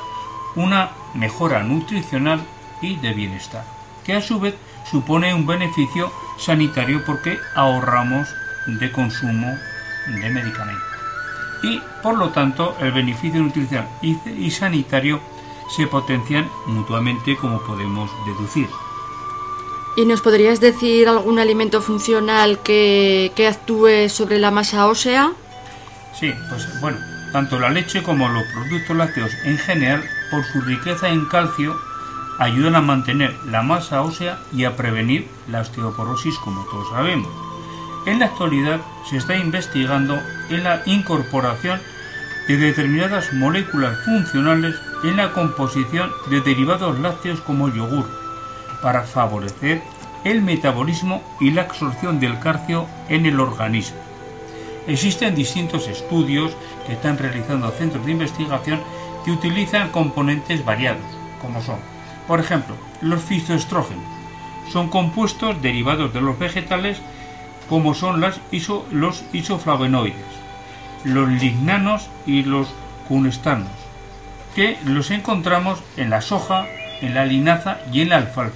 una 0.55 0.91
mejora 1.13 1.63
nutricional 1.63 2.41
y 2.81 2.98
de 2.98 3.13
bienestar, 3.13 3.63
que 4.03 4.13
a 4.13 4.22
su 4.22 4.39
vez 4.39 4.55
supone 4.89 5.33
un 5.33 5.48
beneficio 5.48 6.12
sanitario 6.38 7.03
porque 7.05 7.39
ahorramos 7.55 8.27
de 8.65 8.91
consumo 8.91 9.58
de 10.08 10.29
medicamentos. 10.29 10.84
y 11.63 11.82
por 12.01 12.17
lo 12.17 12.29
tanto 12.29 12.75
el 12.82 12.91
beneficio 12.91 13.41
nutricional 13.41 13.88
y 14.01 14.51
sanitario 14.51 15.22
se 15.75 15.88
potencian 15.88 16.50
mutuamente 16.65 17.36
como 17.38 17.62
podemos 17.62 18.12
deducir. 18.25 18.67
¿Y 19.96 20.05
nos 20.05 20.22
podrías 20.22 20.60
decir 20.60 21.08
algún 21.08 21.39
alimento 21.39 21.82
funcional 21.82 22.60
que, 22.60 23.32
que 23.36 23.48
actúe 23.48 24.10
sobre 24.10 24.39
la 24.39 24.50
masa 24.50 24.88
ósea? 24.88 25.34
Sí, 26.20 26.34
pues 26.50 26.82
bueno, 26.82 26.98
tanto 27.32 27.60
la 27.60 27.70
leche 27.70 28.01
como 28.01 28.27
los 28.27 28.43
productos 28.53 28.96
lácteos 28.96 29.32
en 29.43 29.58
general, 29.58 30.03
por 30.32 30.43
su 30.46 30.62
riqueza 30.62 31.10
en 31.10 31.25
calcio, 31.25 31.79
ayudan 32.39 32.75
a 32.75 32.82
mantener 32.82 33.36
la 33.46 33.62
masa 33.62 34.01
ósea 34.01 34.39
y 34.51 34.65
a 34.65 34.75
prevenir 34.75 35.27
la 35.48 35.62
osteoporosis, 35.62 36.36
como 36.39 36.63
todos 36.65 36.89
sabemos. 36.89 37.29
En 38.05 38.19
la 38.19 38.25
actualidad 38.25 38.81
se 39.10 39.17
está 39.17 39.38
investigando 39.38 40.19
en 40.50 40.63
la 40.63 40.81
incorporación 40.86 41.79
de 42.48 42.57
determinadas 42.57 43.31
moléculas 43.31 43.98
funcionales 44.03 44.75
en 45.03 45.15
la 45.15 45.31
composición 45.31 46.12
de 46.29 46.41
derivados 46.41 47.00
lácteos 47.00 47.39
como 47.39 47.67
el 47.67 47.74
yogur, 47.74 48.10
para 48.81 49.03
favorecer 49.03 49.81
el 50.25 50.41
metabolismo 50.41 51.24
y 51.39 51.51
la 51.51 51.62
absorción 51.62 52.19
del 52.19 52.39
calcio 52.39 52.88
en 53.07 53.25
el 53.25 53.39
organismo. 53.39 53.98
Existen 54.86 55.33
distintos 55.33 55.88
estudios 55.88 56.51
que 56.86 56.93
están 56.93 57.17
realizando 57.17 57.72
centros 57.72 58.05
de 58.05 58.12
investigación 58.12 58.81
que 59.24 59.31
utilizan 59.31 59.89
componentes 59.91 60.65
variados, 60.65 61.05
como 61.41 61.62
son, 61.62 61.77
por 62.27 62.41
ejemplo, 62.41 62.75
los 63.01 63.22
fitoestrógenos. 63.22 64.03
Son 64.72 64.89
compuestos 64.89 65.62
derivados 65.62 66.13
de 66.13 66.22
los 66.22 66.38
vegetales 66.38 67.01
como 67.70 67.93
son 67.93 68.22
los 68.22 69.24
isoflavonoides, 69.32 70.15
los 71.03 71.29
lignanos 71.29 72.10
y 72.25 72.43
los 72.43 72.67
cunestanos, 73.08 73.72
que 74.55 74.77
los 74.86 75.12
encontramos 75.12 75.79
en 75.98 76.10
la 76.10 76.22
soja, 76.22 76.67
en 77.01 77.13
la 77.13 77.25
linaza 77.25 77.79
y 77.91 78.01
en 78.01 78.10
la 78.10 78.17
alfalfa. 78.17 78.55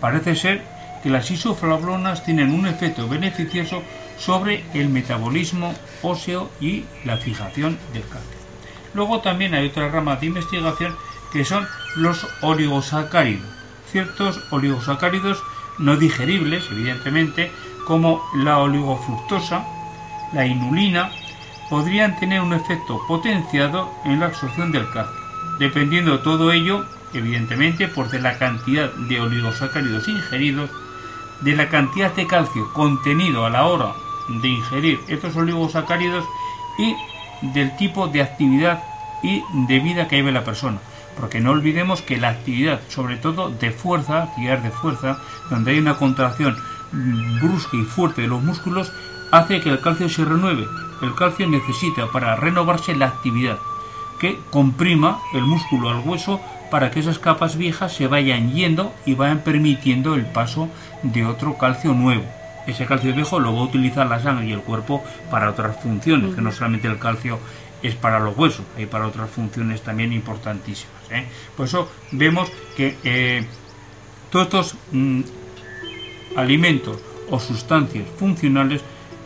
Parece 0.00 0.36
ser 0.36 0.62
que 1.02 1.10
las 1.10 1.30
isoflavonas 1.30 2.24
tienen 2.24 2.52
un 2.52 2.66
efecto 2.66 3.08
beneficioso 3.08 3.82
sobre 4.18 4.64
el 4.74 4.88
metabolismo 4.88 5.74
óseo 6.02 6.50
y 6.60 6.84
la 7.04 7.16
fijación 7.16 7.78
del 7.92 8.02
calcio. 8.02 8.38
Luego 8.94 9.20
también 9.20 9.54
hay 9.54 9.66
otra 9.66 9.88
rama 9.88 10.16
de 10.16 10.26
investigación 10.26 10.96
que 11.32 11.44
son 11.44 11.66
los 11.96 12.26
oligosacáridos, 12.42 13.48
ciertos 13.90 14.40
oligosacáridos 14.50 15.42
no 15.78 15.96
digeribles, 15.96 16.64
evidentemente, 16.70 17.50
como 17.84 18.22
la 18.34 18.58
oligofructosa, 18.58 19.64
la 20.32 20.46
inulina, 20.46 21.10
podrían 21.70 22.16
tener 22.18 22.40
un 22.40 22.52
efecto 22.52 23.00
potenciado 23.06 23.90
en 24.04 24.20
la 24.20 24.26
absorción 24.26 24.72
del 24.72 24.90
calcio, 24.90 25.20
dependiendo 25.58 26.20
todo 26.20 26.52
ello, 26.52 26.84
evidentemente, 27.12 27.88
por 27.88 28.10
de 28.10 28.20
la 28.20 28.38
cantidad 28.38 28.92
de 28.92 29.20
oligosacáridos 29.20 30.08
ingeridos, 30.08 30.70
de 31.40 31.56
la 31.56 31.68
cantidad 31.68 32.12
de 32.14 32.26
calcio 32.26 32.72
contenido 32.72 33.44
a 33.44 33.50
la 33.50 33.66
hora 33.66 33.92
de 34.28 34.48
ingerir 34.48 35.00
estos 35.08 35.36
oligosacáridos 35.36 36.24
y 36.78 36.96
del 37.52 37.76
tipo 37.76 38.08
de 38.08 38.22
actividad 38.22 38.82
y 39.22 39.42
de 39.66 39.80
vida 39.80 40.08
que 40.08 40.16
lleve 40.16 40.32
la 40.32 40.44
persona. 40.44 40.78
Porque 41.18 41.40
no 41.40 41.50
olvidemos 41.50 42.02
que 42.02 42.16
la 42.16 42.30
actividad, 42.30 42.80
sobre 42.88 43.16
todo 43.16 43.50
de 43.50 43.70
fuerza, 43.70 44.24
actividad 44.24 44.58
de 44.58 44.70
fuerza, 44.70 45.18
donde 45.50 45.72
hay 45.72 45.78
una 45.78 45.96
contracción 45.96 46.56
brusca 47.40 47.76
y 47.76 47.82
fuerte 47.82 48.22
de 48.22 48.28
los 48.28 48.42
músculos, 48.42 48.92
hace 49.30 49.60
que 49.60 49.70
el 49.70 49.80
calcio 49.80 50.08
se 50.08 50.24
renueve. 50.24 50.66
El 51.02 51.14
calcio 51.14 51.48
necesita 51.48 52.06
para 52.12 52.36
renovarse 52.36 52.94
la 52.94 53.06
actividad, 53.06 53.58
que 54.18 54.38
comprima 54.50 55.20
el 55.34 55.42
músculo 55.42 55.90
al 55.90 56.00
hueso 56.00 56.40
para 56.70 56.90
que 56.90 57.00
esas 57.00 57.18
capas 57.18 57.56
viejas 57.56 57.94
se 57.94 58.06
vayan 58.06 58.52
yendo 58.52 58.92
y 59.04 59.14
vayan 59.14 59.40
permitiendo 59.40 60.14
el 60.14 60.26
paso 60.26 60.68
de 61.02 61.26
otro 61.26 61.58
calcio 61.58 61.92
nuevo. 61.92 62.24
Ese 62.66 62.86
calcio 62.86 63.14
viejo 63.14 63.38
lo 63.38 63.54
va 63.54 63.60
a 63.60 63.64
utilizar 63.64 64.06
la 64.06 64.20
sangre 64.20 64.46
y 64.46 64.52
el 64.52 64.62
cuerpo 64.62 65.04
para 65.30 65.50
otras 65.50 65.76
funciones, 65.82 66.34
que 66.34 66.40
no 66.40 66.50
solamente 66.50 66.88
el 66.88 66.98
calcio 66.98 67.38
es 67.82 67.94
para 67.94 68.18
los 68.18 68.36
huesos, 68.36 68.64
hay 68.78 68.86
para 68.86 69.06
otras 69.06 69.30
funciones 69.30 69.82
también 69.82 70.12
importantísimas. 70.12 70.94
¿eh? 71.10 71.26
Por 71.54 71.66
eso 71.66 71.90
vemos 72.12 72.50
que 72.76 72.96
eh, 73.04 73.44
todos 74.30 74.46
estos 74.46 74.76
mm, 74.90 75.20
alimentos 76.36 76.98
o 77.30 77.38
sustancias 77.40 78.06
funcionales 78.18 78.82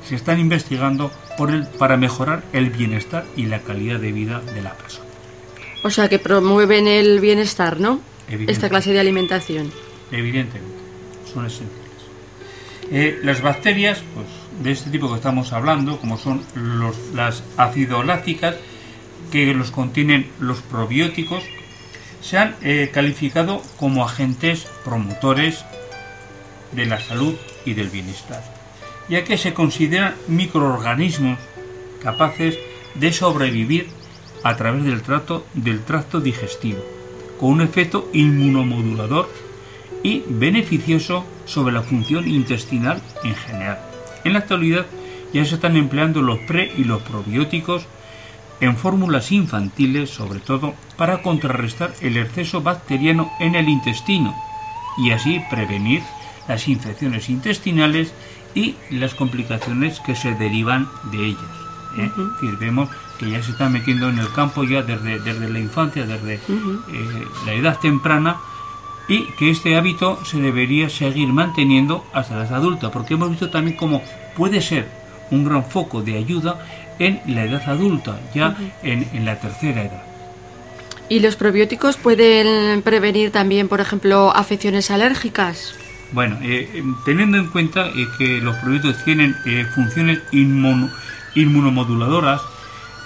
se 0.07 0.15
están 0.15 0.41
investigando 0.41 1.11
por 1.37 1.51
el, 1.51 1.67
para 1.67 1.97
mejorar 1.97 2.43
el 2.53 2.71
bienestar 2.71 3.25
y 3.37 3.47
la 3.47 3.61
calidad 3.61 4.01
de 4.01 4.13
vida 4.13 4.41
de 4.41 4.63
la 4.63 4.75
persona. 4.75 5.07
O 5.85 5.91
sea, 5.91 6.09
que 6.09 6.19
promueven 6.19 6.89
el 6.89 7.21
bienestar, 7.21 7.79
¿no? 7.79 8.01
Esta 8.29 8.69
clase 8.69 8.93
de 8.93 9.01
alimentación. 9.01 9.73
Evidentemente, 10.11 10.77
son 11.33 11.47
esenciales. 11.47 11.89
Eh, 12.91 13.21
las 13.23 13.43
bacterias, 13.43 14.03
pues, 14.15 14.27
de 14.63 14.73
este 14.73 14.91
tipo 14.91 15.09
que 15.09 15.17
estamos 15.17 15.53
hablando, 15.53 15.99
como 15.99 16.19
son 16.19 16.43
los, 16.55 16.97
las 17.15 17.43
lácticas 17.57 18.57
que 19.31 19.55
los 19.55 19.71
contienen 19.71 20.29
los 20.41 20.63
probióticos, 20.63 21.45
se 22.21 22.39
han 22.39 22.57
eh, 22.63 22.91
calificado 22.93 23.63
como 23.79 24.05
agentes 24.05 24.67
promotores 24.85 25.65
de 26.73 26.87
la 26.87 27.01
salud 27.01 27.35
y 27.65 27.75
del 27.75 27.89
bienestar, 27.89 28.43
ya 29.09 29.25
que 29.25 29.39
se 29.39 29.55
consideran 29.55 30.15
microorganismos 30.29 31.39
capaces 32.03 32.59
de 32.95 33.13
sobrevivir 33.13 33.89
a 34.45 34.57
través 34.57 34.85
del, 34.85 35.03
trato, 35.03 35.45
del 35.55 35.83
tracto 35.85 36.21
digestivo, 36.21 36.81
con 37.39 37.51
un 37.51 37.61
efecto 37.61 38.09
inmunomodulador 38.13 39.29
y 40.03 40.23
beneficioso 40.29 41.25
sobre 41.45 41.73
la 41.73 41.83
función 41.83 42.29
intestinal 42.29 43.03
en 43.25 43.35
general. 43.35 43.79
En 44.25 44.35
la 44.35 44.41
actualidad 44.41 44.87
ya 45.33 45.45
se 45.45 45.57
están 45.57 45.77
empleando 45.77 46.23
los 46.23 46.39
pre 46.41 46.73
y 46.77 46.85
los 46.85 47.03
probióticos 47.03 47.87
en 48.61 48.77
fórmulas 48.77 49.31
infantiles, 49.33 50.11
sobre 50.11 50.41
todo 50.41 50.75
para 50.97 51.23
contrarrestar 51.23 51.93
el 52.01 52.17
exceso 52.17 52.61
bacteriano 52.61 53.31
en 53.39 53.55
el 53.55 53.69
intestino 53.69 54.35
y 54.99 55.13
así 55.13 55.41
prevenir 55.51 56.03
las 56.49 56.67
infecciones 56.67 57.29
intestinales 57.29 58.13
y 58.55 58.75
las 58.91 59.15
complicaciones 59.15 60.01
que 60.01 60.17
se 60.17 60.35
derivan 60.35 60.89
de 61.13 61.27
ellas. 61.27 61.59
¿eh? 61.97 62.11
vemos 62.59 62.89
que 63.19 63.31
ya 63.31 63.43
se 63.43 63.53
está 63.53 63.69
metiendo 63.69 64.09
en 64.09 64.19
el 64.19 64.33
campo 64.33 64.65
ya 64.65 64.83
desde, 64.83 65.19
desde 65.21 65.49
la 65.49 65.59
infancia, 65.59 66.07
desde 66.07 66.35
eh, 66.35 66.41
la 67.47 67.53
edad 67.53 67.79
temprana, 67.79 68.37
y 69.09 69.25
que 69.39 69.51
este 69.51 69.77
hábito 69.77 70.25
se 70.25 70.39
debería 70.39 70.91
seguir 70.91 71.29
manteniendo 71.29 72.05
hasta 72.13 72.37
la 72.37 72.47
edad 72.47 72.57
adulta, 72.57 72.91
porque 72.91 73.15
hemos 73.15 73.31
visto 73.31 73.51
también 73.51 73.77
cómo 73.77 74.03
puede 74.37 74.61
ser 74.61 74.89
un 75.31 75.45
gran 75.45 75.65
foco 75.65 76.03
de 76.03 76.19
ayuda 76.19 76.65
en 76.99 77.21
la 77.27 77.45
edad 77.45 77.63
adulta, 77.69 78.21
ya 78.35 78.57
en, 78.83 79.09
en 79.13 79.25
la 79.25 79.41
tercera 79.41 79.83
edad. 79.83 80.03
¿Y 81.09 81.21
los 81.21 81.37
probióticos 81.37 81.97
pueden 81.97 82.83
prevenir 82.83 83.33
también, 83.33 83.67
por 83.69 83.81
ejemplo, 83.81 84.31
afecciones 84.35 84.91
alérgicas? 84.91 85.75
Bueno, 86.13 86.39
eh, 86.41 86.71
eh, 86.73 86.83
teniendo 87.05 87.37
en 87.37 87.49
cuenta 87.49 87.89
eh, 87.89 88.09
que 88.17 88.41
los 88.41 88.57
probióticos 88.57 89.05
tienen 89.05 89.37
funciones 89.75 90.21
inmunomoduladoras, 91.35 92.43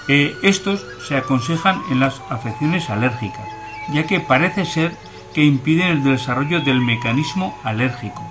estos 0.07 0.85
se 1.07 1.15
aconsejan 1.15 1.81
en 1.89 1.99
las 1.99 2.21
afecciones 2.29 2.89
alérgicas, 2.89 3.45
ya 3.93 4.05
que 4.05 4.19
parece 4.19 4.65
ser 4.65 4.91
que 5.33 5.43
impiden 5.43 5.87
el 5.87 6.03
desarrollo 6.03 6.61
del 6.61 6.81
mecanismo 6.81 7.57
alérgico, 7.63 8.21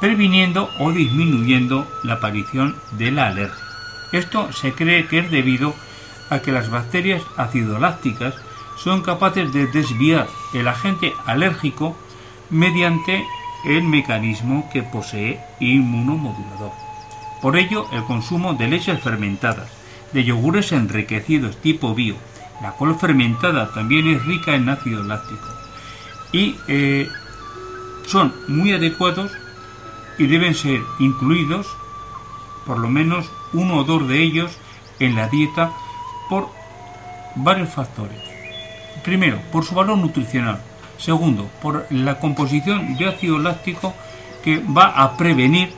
previniendo 0.00 0.68
o 0.78 0.92
disminuyendo 0.92 1.88
la 2.02 2.14
aparición 2.14 2.76
de 2.92 3.12
la 3.12 3.28
alergia. 3.28 3.64
Esto 4.12 4.52
se 4.52 4.72
cree 4.72 5.06
que 5.06 5.20
es 5.20 5.30
debido 5.30 5.74
a 6.30 6.40
que 6.40 6.52
las 6.52 6.70
bacterias 6.70 7.22
acidolácticas 7.36 8.34
son 8.76 9.02
capaces 9.02 9.52
de 9.52 9.66
desviar 9.68 10.26
el 10.52 10.66
agente 10.68 11.12
alérgico 11.24 11.96
mediante 12.50 13.24
el 13.66 13.82
mecanismo 13.82 14.68
que 14.72 14.82
posee 14.82 15.40
inmunomodulador. 15.60 16.72
Por 17.42 17.56
ello, 17.56 17.86
el 17.92 18.04
consumo 18.04 18.54
de 18.54 18.68
leches 18.68 19.00
fermentadas, 19.00 19.68
de 20.12 20.24
yogures 20.24 20.72
enriquecidos 20.72 21.60
tipo 21.60 21.94
bio, 21.94 22.14
la 22.62 22.72
col 22.72 22.98
fermentada 22.98 23.72
también 23.72 24.08
es 24.08 24.24
rica 24.24 24.54
en 24.54 24.68
ácido 24.68 25.02
láctico 25.02 25.46
y 26.32 26.56
eh, 26.68 27.08
son 28.06 28.32
muy 28.48 28.72
adecuados 28.72 29.32
y 30.18 30.26
deben 30.26 30.54
ser 30.54 30.80
incluidos, 30.98 31.66
por 32.64 32.78
lo 32.78 32.88
menos 32.88 33.30
uno 33.52 33.76
o 33.76 33.84
dos 33.84 34.08
de 34.08 34.22
ellos, 34.22 34.58
en 34.98 35.14
la 35.14 35.28
dieta 35.28 35.72
por 36.30 36.48
varios 37.34 37.70
factores. 37.70 38.18
Primero, 39.04 39.38
por 39.52 39.64
su 39.64 39.74
valor 39.74 39.98
nutricional. 39.98 40.60
Segundo, 40.98 41.48
por 41.60 41.86
la 41.90 42.18
composición 42.18 42.96
de 42.96 43.08
ácido 43.08 43.38
láctico 43.38 43.94
que 44.42 44.58
va 44.58 44.86
a 45.02 45.16
prevenir 45.16 45.70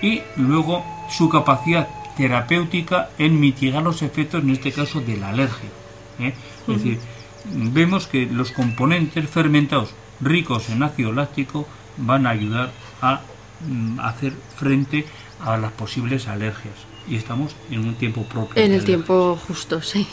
y 0.00 0.22
luego 0.36 0.84
su 1.08 1.28
capacidad 1.28 1.88
terapéutica 2.16 3.10
en 3.18 3.38
mitigar 3.38 3.82
los 3.82 4.02
efectos, 4.02 4.42
en 4.42 4.50
este 4.50 4.72
caso, 4.72 5.00
de 5.00 5.16
la 5.16 5.30
alergia. 5.30 5.70
¿eh? 6.18 6.34
Es 6.66 6.76
decir, 6.76 6.98
vemos 7.44 8.06
que 8.06 8.26
los 8.26 8.50
componentes 8.50 9.28
fermentados 9.28 9.94
ricos 10.20 10.68
en 10.70 10.82
ácido 10.82 11.12
láctico 11.12 11.66
van 11.96 12.26
a 12.26 12.30
ayudar 12.30 12.72
a 13.00 13.20
mm, 13.66 14.00
hacer 14.00 14.32
frente 14.56 15.06
a 15.40 15.56
las 15.56 15.72
posibles 15.72 16.28
alergias 16.28 16.91
y 17.08 17.16
estamos 17.16 17.54
en 17.70 17.80
un 17.80 17.94
tiempo 17.94 18.22
propio. 18.22 18.62
En 18.62 18.72
el 18.72 18.84
tiempo 18.84 19.38
justo, 19.48 19.82
sí. 19.82 20.06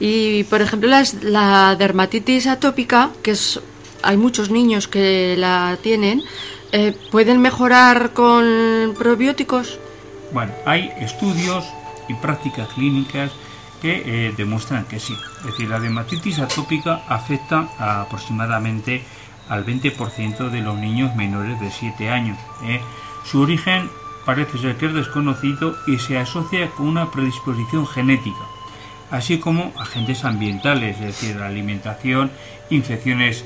Y 0.00 0.44
por 0.44 0.62
ejemplo, 0.62 0.90
la 1.22 1.76
dermatitis 1.76 2.46
atópica, 2.46 3.10
que 3.22 3.32
es, 3.32 3.60
hay 4.02 4.16
muchos 4.16 4.50
niños 4.50 4.88
que 4.88 5.36
la 5.38 5.78
tienen, 5.82 6.22
eh, 6.72 6.96
¿pueden 7.10 7.40
mejorar 7.40 8.12
con 8.12 8.94
probióticos? 8.98 9.78
Bueno, 10.32 10.52
hay 10.66 10.90
estudios 10.98 11.64
y 12.08 12.14
prácticas 12.14 12.68
clínicas 12.74 13.30
que 13.80 14.02
eh, 14.04 14.34
demuestran 14.36 14.84
que 14.86 14.98
sí. 14.98 15.14
Es 15.40 15.46
decir, 15.46 15.68
la 15.68 15.78
dermatitis 15.78 16.38
atópica 16.38 17.02
afecta 17.06 17.68
a 17.78 18.02
aproximadamente 18.02 19.04
al 19.48 19.64
20% 19.64 20.50
de 20.50 20.60
los 20.60 20.76
niños 20.76 21.14
menores 21.14 21.60
de 21.60 21.70
7 21.70 22.08
años. 22.08 22.38
¿eh? 22.64 22.80
Su 23.24 23.42
origen 23.42 23.90
parece 24.24 24.58
ser 24.58 24.76
que 24.76 24.86
es 24.86 24.94
desconocido 24.94 25.76
y 25.86 25.98
se 25.98 26.18
asocia 26.18 26.70
con 26.70 26.88
una 26.88 27.10
predisposición 27.10 27.86
genética, 27.86 28.44
así 29.10 29.38
como 29.38 29.72
agentes 29.78 30.24
ambientales, 30.24 30.96
es 30.96 31.06
decir, 31.06 31.36
la 31.36 31.46
alimentación, 31.46 32.30
infecciones 32.70 33.44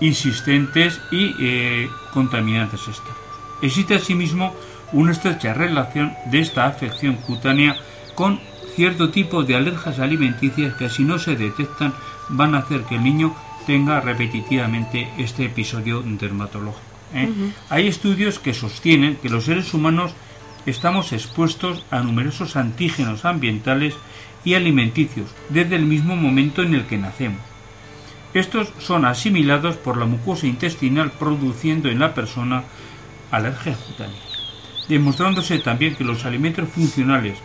insistentes 0.00 1.00
y 1.10 1.34
eh, 1.40 1.88
contaminantes 2.12 2.80
externos. 2.88 3.16
Existe 3.62 3.94
asimismo 3.94 4.54
una 4.92 5.12
estrecha 5.12 5.54
relación 5.54 6.14
de 6.26 6.40
esta 6.40 6.66
afección 6.66 7.16
cutánea 7.16 7.76
con 8.14 8.40
cierto 8.74 9.10
tipo 9.10 9.44
de 9.44 9.56
alergias 9.56 9.98
alimenticias 9.98 10.74
que 10.74 10.90
si 10.90 11.04
no 11.04 11.18
se 11.18 11.36
detectan 11.36 11.94
van 12.28 12.54
a 12.54 12.58
hacer 12.58 12.82
que 12.82 12.96
el 12.96 13.04
niño 13.04 13.34
tenga 13.66 14.00
repetitivamente 14.00 15.08
este 15.16 15.46
episodio 15.46 16.02
dermatológico. 16.02 16.93
¿Eh? 17.14 17.28
Hay 17.70 17.86
estudios 17.86 18.38
que 18.38 18.54
sostienen 18.54 19.16
que 19.16 19.28
los 19.28 19.44
seres 19.44 19.72
humanos 19.72 20.12
estamos 20.66 21.12
expuestos 21.12 21.84
a 21.90 22.00
numerosos 22.00 22.56
antígenos 22.56 23.24
ambientales 23.24 23.94
y 24.44 24.54
alimenticios 24.54 25.30
desde 25.48 25.76
el 25.76 25.86
mismo 25.86 26.16
momento 26.16 26.62
en 26.62 26.74
el 26.74 26.86
que 26.86 26.98
nacemos. 26.98 27.40
Estos 28.34 28.72
son 28.78 29.04
asimilados 29.04 29.76
por 29.76 29.96
la 29.96 30.06
mucosa 30.06 30.46
intestinal 30.46 31.12
produciendo 31.12 31.88
en 31.88 32.00
la 32.00 32.14
persona 32.14 32.64
alergia 33.30 33.74
cutánea, 33.74 34.20
demostrándose 34.88 35.58
también 35.58 35.94
que 35.94 36.04
los 36.04 36.24
alimentos 36.24 36.68
funcionales 36.68 37.38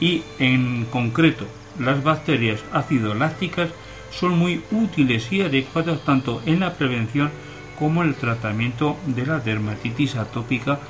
y 0.00 0.22
en 0.38 0.84
concreto 0.86 1.46
las 1.78 2.02
bacterias 2.02 2.60
ácido 2.72 3.14
lácticas 3.14 3.70
son 4.10 4.38
muy 4.38 4.62
útiles 4.70 5.32
y 5.32 5.42
adecuadas 5.42 6.04
tanto 6.04 6.42
en 6.44 6.60
la 6.60 6.74
prevención 6.74 7.30
como 7.78 8.02
el 8.02 8.14
tratamiento 8.14 8.96
de 9.06 9.26
la 9.26 9.38
dermatitis 9.38 10.16
atópica 10.16 10.80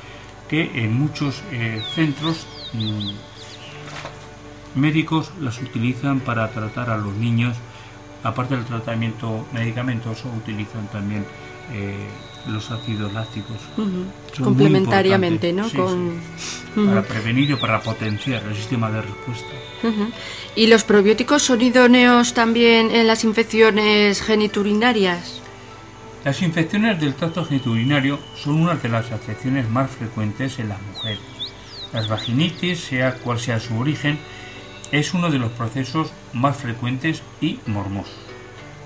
que 0.49 0.85
en 0.85 0.92
muchos 0.92 1.42
eh, 1.51 1.81
centros 1.95 2.47
mm, 2.75 3.11
médicos 4.81 5.33
las 5.40 5.61
utilizan 5.62 6.21
para 6.21 6.49
tratar 6.49 6.90
a 6.90 6.97
los 6.97 7.14
niños. 7.14 7.57
Aparte 8.23 8.55
del 8.55 8.64
tratamiento 8.64 9.47
medicamentoso 9.53 10.29
utilizan 10.37 10.87
también 10.88 11.25
eh, 11.73 12.07
los 12.47 12.71
ácidos 12.71 13.12
lácticos. 13.12 13.57
Complementariamente 14.42 15.53
no 15.53 15.66
para 16.75 17.03
prevenir 17.03 17.55
o 17.55 17.59
para 17.59 17.81
potenciar 17.81 18.42
el 18.45 18.55
sistema 18.55 18.90
de 18.90 19.03
respuesta. 19.03 19.53
Y 20.55 20.66
los 20.66 20.85
probióticos 20.85 21.42
son 21.42 21.62
idóneos 21.62 22.35
también 22.35 22.90
en 22.90 23.07
las 23.07 23.25
infecciones 23.25 24.23
geniturinarias 24.23 25.41
las 26.24 26.40
infecciones 26.40 27.00
del 27.00 27.14
tracto 27.14 27.44
genitourinario 27.44 28.18
son 28.37 28.62
una 28.62 28.74
de 28.76 28.88
las 28.88 29.11
afecciones 29.11 29.68
más 29.68 29.90
frecuentes 29.90 30.58
en 30.61 30.68
las 30.68 30.80
mujeres. 30.82 31.18
Las 31.92 32.08
vaginitis, 32.08 32.80
sea 32.80 33.14
cual 33.14 33.40
sea 33.40 33.58
su 33.58 33.76
origen, 33.76 34.18
es 34.92 35.14
uno 35.14 35.30
de 35.30 35.38
los 35.38 35.50
procesos 35.52 36.12
más 36.32 36.56
frecuentes 36.56 37.22
y 37.40 37.58
mormosos. 37.66 38.14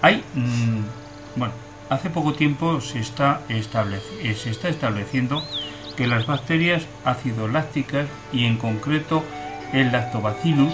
Hay, 0.01 0.25
mm, 0.35 1.39
bueno, 1.39 1.53
hace 1.91 2.09
poco 2.09 2.33
tiempo 2.33 2.81
se 2.81 3.01
está, 3.01 3.43
eh, 3.49 3.63
se 4.35 4.51
está 4.51 4.69
estableciendo 4.69 5.45
que 5.97 6.07
las 6.07 6.27
bacterias 6.27 6.87
ácido 7.05 7.49
lácticas 7.49 8.07
y 8.33 8.45
en 8.45 8.57
concreto 8.57 9.23
el 9.73 9.93
lactobacillus 9.93 10.73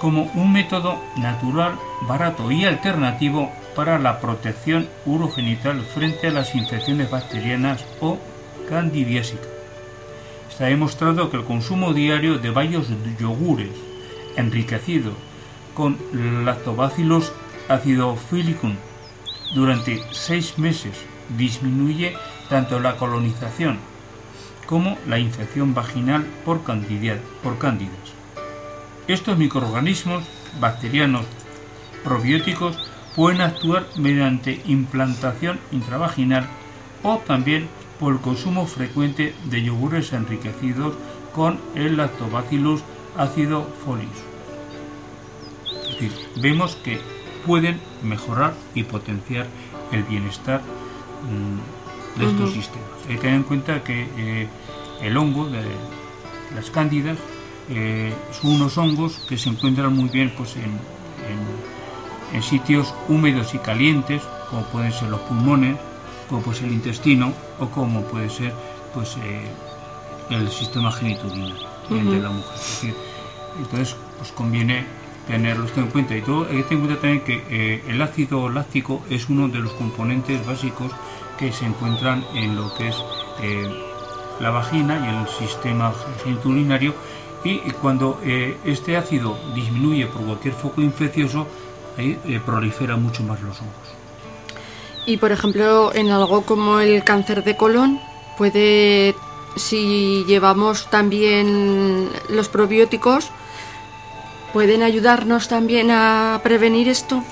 como 0.00 0.30
un 0.34 0.52
método 0.52 0.98
natural, 1.16 1.74
barato 2.08 2.50
y 2.50 2.64
alternativo 2.64 3.52
para 3.74 3.98
la 3.98 4.20
protección 4.20 4.88
urogenital 5.06 5.80
frente 5.82 6.28
a 6.28 6.32
las 6.32 6.54
infecciones 6.54 7.10
bacterianas 7.10 7.84
o 8.00 8.18
candidiásicas. 8.68 9.48
Está 10.50 10.66
demostrado 10.66 11.30
que 11.30 11.36
el 11.36 11.44
consumo 11.44 11.92
diario 11.94 12.38
de 12.38 12.50
varios 12.50 12.88
yogures 13.18 13.70
enriquecidos 14.36 15.14
con 15.74 15.96
lactobacillus 16.44 17.32
acidophilicum 17.68 18.74
durante 19.54 20.02
seis 20.12 20.58
meses 20.58 20.92
disminuye 21.36 22.14
tanto 22.48 22.80
la 22.80 22.96
colonización 22.96 23.78
como 24.66 24.98
la 25.08 25.18
infección 25.18 25.74
vaginal 25.74 26.24
por, 26.44 26.60
por 26.60 27.58
cándidas. 27.58 27.94
Estos 29.08 29.38
microorganismos 29.38 30.24
bacterianos 30.60 31.26
probióticos 32.04 32.76
pueden 33.20 33.42
actuar 33.42 33.86
mediante 33.98 34.62
implantación 34.64 35.60
intravaginal 35.72 36.48
o 37.02 37.18
también 37.18 37.68
por 37.98 38.14
el 38.14 38.20
consumo 38.20 38.66
frecuente 38.66 39.34
de 39.44 39.62
yogures 39.62 40.14
enriquecidos 40.14 40.94
con 41.34 41.58
el 41.74 41.98
lactobacillus 41.98 42.80
ácido 43.18 43.68
folius. 43.84 44.08
Es 45.82 45.88
decir, 45.88 46.12
vemos 46.40 46.76
que 46.76 46.98
pueden 47.46 47.78
mejorar 48.02 48.54
y 48.74 48.84
potenciar 48.84 49.46
el 49.92 50.02
bienestar 50.04 50.62
mm, 51.28 52.20
de 52.20 52.26
estos 52.26 52.54
sistemas. 52.54 52.88
Hay 53.06 53.16
que 53.16 53.20
tener 53.20 53.36
en 53.36 53.42
cuenta 53.42 53.84
que 53.84 54.08
eh, 54.16 54.48
el 55.02 55.14
hongo 55.18 55.46
de 55.50 55.60
las 56.54 56.70
cándidas 56.70 57.18
eh, 57.68 58.14
son 58.32 58.52
unos 58.52 58.78
hongos 58.78 59.18
que 59.28 59.36
se 59.36 59.50
encuentran 59.50 59.94
muy 59.94 60.08
bien 60.08 60.32
pues, 60.34 60.56
en 60.56 60.80
en 61.28 61.79
sitios 62.42 62.94
húmedos 63.08 63.54
y 63.54 63.58
calientes, 63.58 64.22
como 64.48 64.62
pueden 64.64 64.92
ser 64.92 65.08
los 65.08 65.20
pulmones, 65.20 65.76
como 66.28 66.42
puede 66.42 66.58
ser 66.58 66.68
el 66.68 66.74
intestino 66.74 67.32
o 67.58 67.66
como 67.68 68.02
puede 68.02 68.30
ser 68.30 68.52
pues, 68.94 69.16
eh, 69.16 69.46
el 70.30 70.48
sistema 70.48 70.92
geniturino 70.92 71.54
de 71.88 72.20
la 72.20 72.30
mujer. 72.30 72.94
entonces, 73.58 73.96
pues 74.16 74.30
conviene 74.32 74.86
tenerlo 75.26 75.66
en 75.76 75.88
cuenta. 75.88 76.16
Y 76.16 76.22
todo, 76.22 76.46
hay 76.48 76.58
que 76.58 76.62
tener 76.62 76.72
en 76.72 76.80
cuenta 76.80 77.00
también 77.00 77.20
que 77.22 77.44
eh, 77.50 77.84
el 77.88 78.00
ácido 78.00 78.48
láctico 78.48 79.02
es 79.10 79.28
uno 79.28 79.48
de 79.48 79.58
los 79.58 79.72
componentes 79.72 80.44
básicos 80.46 80.92
que 81.36 81.52
se 81.52 81.66
encuentran 81.66 82.24
en 82.34 82.54
lo 82.54 82.72
que 82.74 82.88
es 82.88 82.96
eh, 83.42 83.68
la 84.40 84.50
vagina 84.50 85.04
y 85.04 85.08
el 85.08 85.48
sistema 85.48 85.92
geniturinario 86.22 86.94
y 87.42 87.58
cuando 87.80 88.20
este 88.22 88.98
ácido 88.98 89.38
disminuye 89.54 90.06
por 90.06 90.22
cualquier 90.26 90.52
foco 90.52 90.82
infeccioso 90.82 91.46
ahí 91.98 92.18
eh, 92.26 92.40
prolifera 92.44 92.96
mucho 92.96 93.22
más 93.22 93.40
los 93.40 93.60
hongos. 93.60 93.74
Y 95.06 95.16
por 95.16 95.32
ejemplo, 95.32 95.94
en 95.94 96.10
algo 96.10 96.42
como 96.42 96.80
el 96.80 97.02
cáncer 97.04 97.42
de 97.42 97.56
colon, 97.56 98.00
puede, 98.36 99.14
si 99.56 100.24
llevamos 100.26 100.88
también 100.90 102.10
los 102.28 102.48
probióticos, 102.48 103.30
¿pueden 104.52 104.82
ayudarnos 104.82 105.48
también 105.48 105.90
a 105.90 106.40
prevenir 106.42 106.88
esto? 106.88 107.22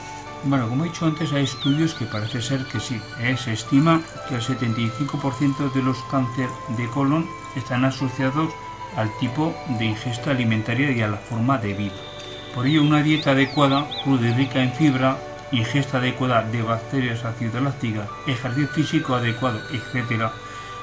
Bueno, 0.44 0.68
como 0.68 0.84
he 0.84 0.88
dicho 0.88 1.04
antes, 1.04 1.32
hay 1.32 1.44
estudios 1.44 1.94
que 1.94 2.06
parece 2.06 2.40
ser 2.40 2.64
que 2.66 2.80
sí. 2.80 3.00
¿eh? 3.20 3.36
Se 3.36 3.52
estima 3.52 4.00
que 4.28 4.36
el 4.36 4.40
75% 4.40 5.72
de 5.72 5.82
los 5.82 5.98
cánceres 6.10 6.50
de 6.76 6.88
colon 6.88 7.26
están 7.56 7.84
asociados 7.84 8.52
al 8.96 9.10
tipo 9.18 9.54
de 9.78 9.86
ingesta 9.86 10.30
alimentaria 10.30 10.90
y 10.90 11.02
a 11.02 11.08
la 11.08 11.16
forma 11.16 11.58
de 11.58 11.74
vida. 11.74 12.07
Por 12.54 12.66
ello, 12.66 12.82
una 12.82 13.02
dieta 13.02 13.32
adecuada, 13.32 13.86
cruda 14.02 14.28
y 14.28 14.32
rica 14.32 14.62
en 14.62 14.72
fibra, 14.72 15.18
ingesta 15.52 15.98
adecuada 15.98 16.42
de 16.42 16.62
bacterias 16.62 17.22
lácticas, 17.22 18.08
ejercicio 18.26 18.68
físico 18.68 19.14
adecuado, 19.14 19.60
etc., 19.70 20.30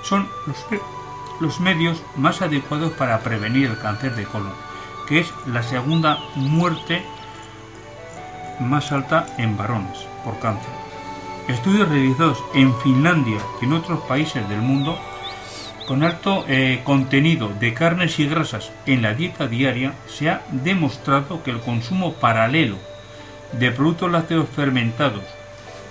son 0.03 0.27
los, 0.45 0.65
los 1.39 1.59
medios 1.59 2.01
más 2.15 2.41
adecuados 2.41 2.93
para 2.93 3.19
prevenir 3.19 3.69
el 3.69 3.79
cáncer 3.79 4.15
de 4.15 4.23
colon, 4.25 4.53
que 5.07 5.19
es 5.19 5.33
la 5.47 5.63
segunda 5.63 6.19
muerte 6.35 7.03
más 8.59 8.91
alta 8.91 9.25
en 9.37 9.57
varones 9.57 10.07
por 10.23 10.39
cáncer. 10.39 10.71
Estudios 11.47 11.89
realizados 11.89 12.43
en 12.53 12.75
Finlandia 12.79 13.39
y 13.61 13.65
en 13.65 13.73
otros 13.73 13.99
países 14.01 14.47
del 14.49 14.61
mundo 14.61 14.97
con 15.87 16.03
alto 16.03 16.45
eh, 16.47 16.81
contenido 16.83 17.49
de 17.59 17.73
carnes 17.73 18.19
y 18.19 18.27
grasas 18.27 18.71
en 18.85 19.01
la 19.01 19.13
dieta 19.13 19.47
diaria, 19.47 19.93
se 20.07 20.29
ha 20.29 20.41
demostrado 20.51 21.43
que 21.43 21.51
el 21.51 21.59
consumo 21.59 22.13
paralelo 22.13 22.77
de 23.53 23.71
productos 23.71 24.11
lácteos 24.11 24.49
fermentados 24.49 25.23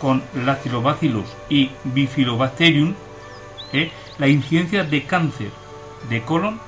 con 0.00 0.22
lactobacillus 0.34 1.26
y 1.48 1.70
bifidobacterium, 1.84 2.94
eh, 3.72 3.90
la 4.18 4.28
incidencia 4.28 4.84
de 4.84 5.04
cáncer 5.04 5.50
de 6.08 6.22
colon 6.22 6.60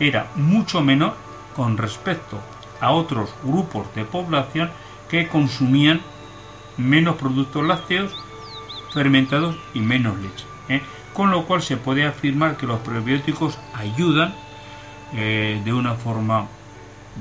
era 0.00 0.30
mucho 0.34 0.82
menor 0.82 1.14
con 1.56 1.78
respecto 1.78 2.38
a 2.80 2.92
otros 2.92 3.30
grupos 3.42 3.86
de 3.94 4.04
población 4.04 4.70
que 5.08 5.28
consumían 5.28 6.00
menos 6.76 7.16
productos 7.16 7.64
lácteos 7.64 8.12
fermentados 8.92 9.56
y 9.72 9.80
menos 9.80 10.18
leche. 10.18 10.53
¿Eh? 10.68 10.82
Con 11.12 11.30
lo 11.30 11.46
cual 11.46 11.62
se 11.62 11.76
puede 11.76 12.06
afirmar 12.06 12.56
que 12.56 12.66
los 12.66 12.80
probióticos 12.80 13.58
ayudan 13.74 14.34
eh, 15.14 15.60
de 15.64 15.72
una 15.72 15.94
forma 15.94 16.48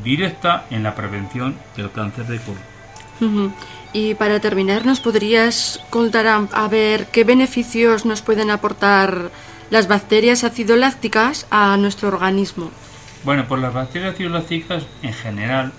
directa 0.04 0.66
en 0.70 0.84
la 0.84 0.96
prevención 0.96 1.56
del 1.76 1.92
cáncer 1.92 2.26
de 2.26 2.40
colon. 2.40 3.54
Y 3.94 4.16
para 4.16 4.40
terminar, 4.40 4.86
¿nos 4.86 5.00
podrías 5.00 5.80
contar 5.90 6.28
a, 6.28 6.68
ver 6.68 7.08
qué 7.08 7.24
beneficios 7.24 8.06
nos 8.06 8.22
pueden 8.22 8.50
aportar 8.50 9.30
las 9.70 9.88
bacterias 9.88 10.44
acidolácticas 10.44 11.46
a 11.52 11.78
nuestro 11.78 12.08
organismo? 12.10 12.72
Bueno, 13.24 13.46
pues 13.48 13.62
las 13.62 13.74
bacterias 13.74 14.16
acidolácticas 14.16 14.84
en 15.04 15.14
general 15.14 15.72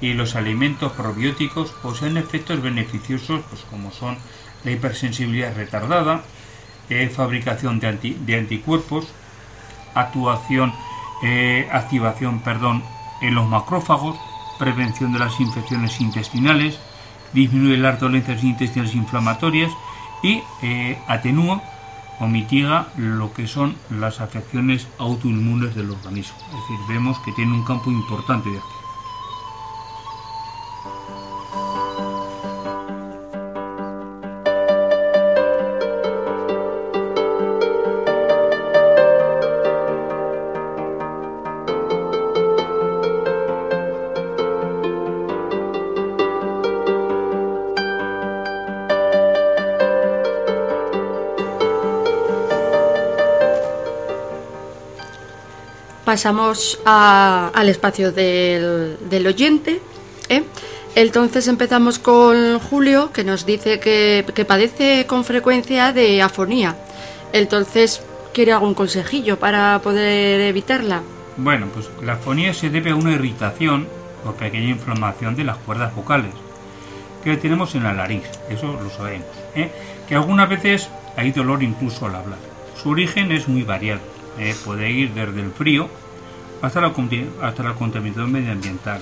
y 0.00 0.12
los 0.12 0.36
alimentos 0.36 0.92
probióticos 0.92 1.70
poseen 1.82 2.18
efectos 2.18 2.60
beneficiosos 2.60 3.40
pues 3.48 3.62
como 3.70 3.90
son 3.90 4.18
la 4.62 4.70
hipersensibilidad 4.70 5.56
retardada, 5.56 6.22
eh, 6.90 7.08
fabricación 7.08 7.80
de, 7.80 8.36
anticuerpos, 8.36 9.06
actuación, 9.94 10.72
eh, 11.22 11.68
activación 11.72 12.40
perdón, 12.40 12.82
en 13.20 13.34
los 13.34 13.48
macrófagos, 13.48 14.18
prevención 14.58 15.12
de 15.12 15.18
las 15.18 15.40
infecciones 15.40 16.00
intestinales, 16.00 16.78
disminuye 17.32 17.76
las 17.76 17.98
dolencias 17.98 18.42
intestinales 18.44 18.94
inflamatorias 18.94 19.72
y 20.22 20.42
eh, 20.62 20.98
atenúa 21.08 21.62
o 22.20 22.26
mitiga 22.26 22.88
lo 22.96 23.32
que 23.32 23.46
son 23.46 23.76
las 23.90 24.20
afecciones 24.20 24.86
autoinmunes 24.98 25.74
del 25.74 25.90
organismo. 25.90 26.36
Es 26.48 26.54
decir, 26.54 26.78
vemos 26.88 27.18
que 27.20 27.32
tiene 27.32 27.52
un 27.52 27.64
campo 27.64 27.90
importante 27.90 28.48
de 28.50 28.58
acción. 28.58 28.83
Pasamos 56.14 56.78
al 56.84 57.68
espacio 57.68 58.12
del, 58.12 59.26
oyente. 59.26 59.80
¿eh? 60.28 60.44
Entonces 60.94 61.48
empezamos 61.48 61.98
con 61.98 62.60
Julio, 62.60 63.10
que 63.12 63.24
nos 63.24 63.44
dice 63.44 63.80
que, 63.80 64.44
padece 64.46 65.06
con 65.08 65.24
frecuencia 65.24 65.92
de 65.92 66.22
afonía. 66.22 66.76
Entonces, 67.32 68.00
¿quiere 68.32 68.52
algún 68.52 68.74
consejillo 68.74 69.40
para 69.40 69.80
poder 69.82 70.40
evitarla? 70.42 71.02
Bueno, 71.36 71.66
pues 71.74 71.90
la 72.00 72.12
afonía 72.12 72.54
se 72.54 72.70
debe 72.70 72.90
a 72.92 72.94
una 72.94 73.10
irritación 73.10 73.88
o 74.24 74.30
pequeña 74.34 74.68
inflamación 74.68 75.34
de 75.34 75.42
las 75.42 75.56
cuerdas 75.56 75.96
vocales 75.96 76.30
que 77.24 77.36
tenemos 77.38 77.74
en 77.74 77.82
la 77.82 77.92
nariz, 77.92 78.22
eso 78.50 78.78
lo 78.80 78.88
sabemos. 78.90 79.26
¿eh? 79.56 79.72
Que 80.06 80.14
algunas 80.14 80.48
veces 80.48 80.90
hay 81.16 81.32
dolor 81.32 81.64
incluso 81.64 82.06
al 82.06 82.14
hablar. 82.14 82.38
Su 82.80 82.90
origen 82.90 83.32
es 83.32 83.48
muy 83.48 83.64
variado, 83.64 84.02
¿eh? 84.38 84.54
puede 84.64 84.90
ir 84.90 85.12
desde 85.12 85.40
el 85.40 85.50
frío 85.50 85.88
hasta 86.62 86.80
la, 86.80 86.92
hasta 87.42 87.62
la 87.62 87.74
contaminación 87.74 88.32
medioambiental, 88.32 89.00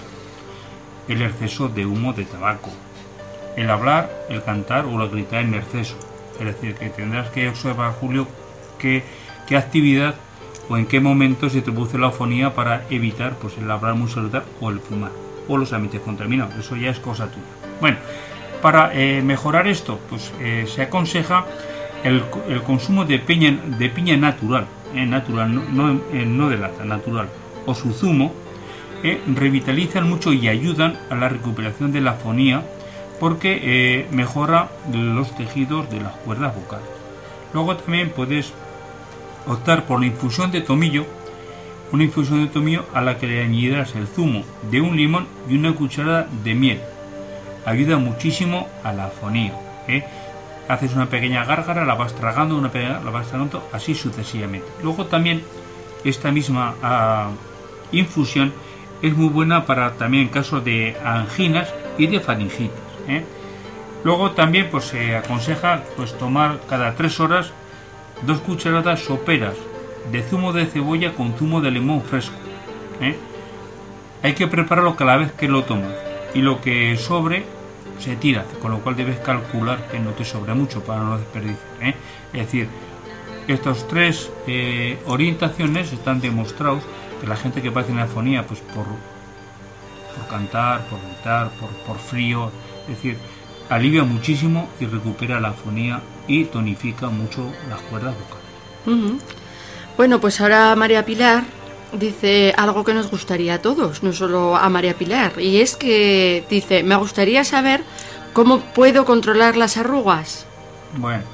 el 1.09 1.23
exceso 1.23 1.69
de 1.69 1.87
humo 1.87 2.13
de 2.13 2.25
tabaco, 2.25 2.71
el 3.57 3.71
hablar, 3.71 4.11
el 4.29 4.43
cantar 4.43 4.87
o 4.87 5.03
el 5.03 5.11
gritar 5.11 5.43
en 5.43 5.55
exceso. 5.55 5.97
Es 6.39 6.47
decir, 6.47 6.75
que 6.75 6.89
tendrás 6.89 7.31
que 7.31 7.49
observar, 7.49 7.93
Julio, 7.93 8.27
qué, 8.79 9.05
qué 9.47 9.57
actividad 9.57 10.15
o 10.69 10.77
en 10.77 10.87
qué 10.87 11.01
momento 11.01 11.51
se 11.51 11.63
produce 11.63 11.99
la 11.99 12.09
afonía 12.09 12.55
para 12.55 12.85
evitar 12.91 13.35
pues, 13.35 13.59
el 13.59 13.71
hablar 13.71 13.95
muy 13.95 14.09
saludar 14.09 14.45
o 14.61 14.71
el 14.71 14.81
fumar 14.81 15.11
o 15.49 15.57
los 15.57 15.73
ambientes 15.73 16.01
contaminados. 16.01 16.55
Eso 16.57 16.77
ya 16.77 16.91
es 16.91 16.99
cosa 16.99 17.27
tuya. 17.27 17.45
Bueno, 17.81 17.99
para 18.63 18.95
eh, 18.95 19.23
mejorar 19.23 19.67
esto, 19.67 19.99
pues 20.09 20.33
eh, 20.41 20.67
se 20.73 20.83
aconseja 20.83 21.47
el, 22.05 22.23
el, 22.49 22.63
consumo 22.63 23.05
de 23.05 23.19
piña, 23.19 23.59
de 23.79 23.89
piña 23.89 24.17
natural, 24.17 24.67
natural, 24.95 25.55
no, 25.55 25.63
no, 25.71 26.01
no 26.13 26.49
de 26.49 26.57
lata, 26.57 26.85
natural 26.85 27.29
o 27.67 27.75
su 27.75 27.93
zumo 27.93 28.33
eh, 29.03 29.21
revitalizan 29.27 30.09
mucho 30.09 30.33
y 30.33 30.49
ayudan 30.49 30.99
a 31.11 31.15
la 31.15 31.29
recuperación 31.29 31.93
de 31.93 32.01
la 32.01 32.15
fonía 32.15 32.63
porque 33.19 33.61
eh, 33.63 34.07
mejora 34.11 34.71
los 34.93 35.35
tejidos 35.37 35.89
de 35.91 36.01
las 36.01 36.13
cuerdas 36.17 36.55
vocales. 36.55 36.87
Luego 37.53 37.77
también 37.77 38.11
puedes 38.11 38.53
optar 39.47 39.85
por 39.85 40.01
la 40.01 40.07
infusión 40.07 40.51
de 40.51 40.61
tomillo, 40.61 41.05
una 41.93 42.05
infusión 42.05 42.45
de 42.45 42.51
tomillo 42.51 42.87
a 42.95 43.01
la 43.01 43.19
que 43.19 43.27
le 43.27 43.43
añadirás 43.43 43.95
el 43.95 44.07
zumo 44.07 44.43
de 44.71 44.81
un 44.81 44.97
limón 44.97 45.27
y 45.49 45.57
una 45.57 45.73
cucharada 45.73 46.29
de 46.43 46.55
miel. 46.55 46.81
Ayuda 47.65 47.99
muchísimo 47.99 48.69
a 48.83 48.93
la 48.93 49.09
fonía. 49.09 49.53
¿eh? 49.89 50.05
Haces 50.69 50.95
una 50.95 51.07
pequeña 51.07 51.45
gárgara, 51.45 51.85
la 51.85 51.95
vas 51.95 52.15
tragando, 52.15 52.57
una 52.57 52.71
pequeña, 52.71 53.01
la 53.01 53.11
vas 53.11 53.29
tragando, 53.29 53.69
así 53.73 53.95
sucesivamente. 53.95 54.67
Luego 54.83 55.07
también 55.07 55.43
esta 56.05 56.31
misma 56.31 56.75
ah, 56.83 57.31
infusión 57.91 58.53
es 59.03 59.17
muy 59.17 59.29
buena 59.29 59.67
para 59.67 59.93
también 59.95 60.25
en 60.25 60.29
caso 60.29 60.61
de 60.61 60.97
anginas 61.05 61.73
y 61.99 62.07
de 62.07 62.21
faringitis. 62.21 62.71
¿eh? 63.09 63.25
Luego 64.05 64.31
también 64.33 64.69
pues, 64.71 64.85
se 64.85 65.17
aconseja 65.17 65.83
pues, 65.97 66.17
tomar 66.17 66.61
cada 66.69 66.95
tres 66.95 67.19
horas 67.21 67.53
dos 68.23 68.39
cucharadas 68.41 69.01
soperas 69.01 69.55
de 70.11 70.23
zumo 70.23 70.53
de 70.53 70.67
cebolla 70.67 71.13
con 71.13 71.35
zumo 71.35 71.61
de 71.61 71.71
limón 71.71 72.03
fresco. 72.03 72.35
¿eh? 73.01 73.17
Hay 74.23 74.35
que 74.35 74.47
prepararlo 74.47 74.97
cada 74.97 75.17
vez 75.17 75.33
que 75.33 75.49
lo 75.49 75.65
tomas 75.65 75.93
y 76.35 76.41
lo 76.41 76.61
que 76.61 76.97
sobre 76.97 77.45
se 78.03 78.17
tira, 78.17 78.45
con 78.61 78.71
lo 78.71 78.81
cual 78.81 78.97
debes 78.97 79.19
calcular 79.21 79.89
que 79.89 79.99
no 79.99 80.11
te 80.11 80.25
sobre 80.25 80.55
mucho 80.55 80.83
para 80.83 81.03
no 81.03 81.19
desperdiciar. 81.19 81.59
¿eh? 81.81 81.95
Es 82.33 82.47
decir, 82.47 82.69
estas 83.49 83.87
tres 83.89 84.31
orientaciones 85.07 85.93
están 85.93 86.21
demostrados 86.21 86.83
que 87.21 87.27
la 87.27 87.37
gente 87.37 87.63
que 87.63 87.71
padece 87.71 87.99
afonía, 88.01 88.47
pues 88.47 88.61
por, 88.61 88.85
por 88.85 90.29
cantar, 90.29 90.87
por 90.89 91.01
gritar, 91.01 91.51
por, 91.51 91.71
por 91.87 91.99
frío, 91.99 92.51
es 92.83 92.97
decir, 92.97 93.17
alivia 93.69 94.05
muchísimo 94.05 94.69
y 94.81 94.87
recupera 94.87 95.41
la 95.41 95.49
afonía 95.49 96.01
y 96.27 96.45
tonifica 96.45 97.09
mucho 97.09 97.51
las 97.69 97.81
cuerdas 97.83 98.15
vocales. 98.15 99.23
Bueno, 99.97 100.21
pues 100.21 100.41
ahora 100.41 100.75
María 100.75 101.05
Pilar 101.05 101.45
dice 101.93 102.55
algo 102.57 102.85
que 102.85 102.95
nos 102.95 103.11
gustaría 103.11 103.55
a 103.55 103.63
todos, 103.63 104.03
no 104.03 104.13
solo 104.13 104.57
a 104.57 104.69
María 104.69 104.95
Pilar, 104.95 105.41
y 105.41 105.61
es 105.61 105.77
que 105.77 106.45
dice, 106.49 106.83
me 106.83 106.97
gustaría 106.97 107.45
saber 107.45 107.83
cómo 108.33 108.61
puedo 108.61 109.05
controlar 109.05 109.57
las 109.57 109.77
arrugas. 109.77 110.47
Bueno, 110.97 111.25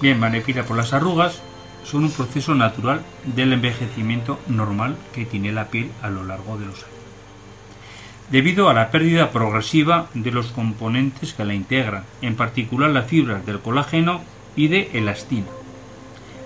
bien, 0.00 0.18
María 0.18 0.42
Pilar, 0.42 0.64
por 0.64 0.76
las 0.76 0.92
arrugas 0.92 1.40
son 1.84 2.04
un 2.04 2.10
proceso 2.10 2.54
natural 2.54 3.02
del 3.24 3.52
envejecimiento 3.52 4.38
normal 4.48 4.96
que 5.12 5.26
tiene 5.26 5.52
la 5.52 5.68
piel 5.68 5.90
a 6.02 6.10
lo 6.10 6.24
largo 6.24 6.56
de 6.58 6.66
los 6.66 6.76
años. 6.76 6.88
Debido 8.30 8.68
a 8.68 8.74
la 8.74 8.90
pérdida 8.90 9.30
progresiva 9.30 10.06
de 10.14 10.30
los 10.30 10.46
componentes 10.52 11.34
que 11.34 11.44
la 11.44 11.54
integran, 11.54 12.04
en 12.22 12.36
particular 12.36 12.90
las 12.90 13.06
fibras 13.06 13.44
del 13.44 13.60
colágeno 13.60 14.22
y 14.56 14.68
de 14.68 14.90
elastina. 14.94 15.48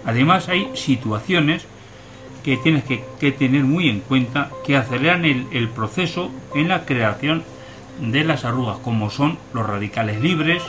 Además 0.05 0.49
hay 0.49 0.71
situaciones 0.75 1.67
que 2.47 2.57
tienes 2.57 2.85
que, 2.85 3.33
tener 3.33 3.65
muy 3.65 3.89
en 3.89 3.99
cuenta 3.99 4.51
que 4.65 4.77
aceleran 4.77 5.25
el, 5.25 5.49
el 5.51 5.69
proceso 5.69 6.31
en 6.55 6.69
la 6.69 6.85
creación 6.85 7.43
de 8.01 8.23
las 8.23 8.45
arrugas, 8.45 8.79
como 8.79 9.11
son 9.11 9.37
los 9.53 9.67
radicales 9.67 10.21
libres, 10.21 10.63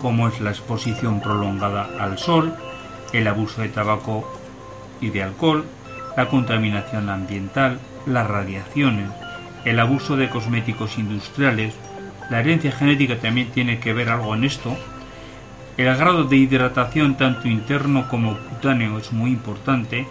como 0.00 0.28
es 0.28 0.40
la 0.40 0.48
exposición 0.48 1.20
prolongada 1.20 1.90
al 2.00 2.16
sol, 2.16 2.54
el 3.12 3.28
abuso 3.28 3.60
de 3.60 3.68
tabaco 3.68 4.26
y 5.02 5.10
de 5.10 5.22
alcohol, 5.22 5.66
la 6.16 6.30
contaminación 6.30 7.10
ambiental, 7.10 7.78
las 8.06 8.26
radiaciones, 8.26 9.10
el 9.66 9.78
abuso 9.78 10.16
de 10.16 10.30
cosméticos 10.30 10.96
industriales, 10.96 11.74
la 12.30 12.40
herencia 12.40 12.72
genética 12.72 13.18
también 13.18 13.50
tiene 13.50 13.80
que 13.80 13.92
ver 13.92 14.08
algo 14.08 14.34
en 14.34 14.44
esto, 14.44 14.78
El 15.76 15.94
grado 15.94 16.24
de 16.24 16.36
hidratación 16.36 17.16
tanto 17.16 17.48
interno 17.48 18.08
como 18.08 18.38
cutáneo 18.38 18.98
es 18.98 19.12
muy 19.12 19.30
importante 19.30 20.06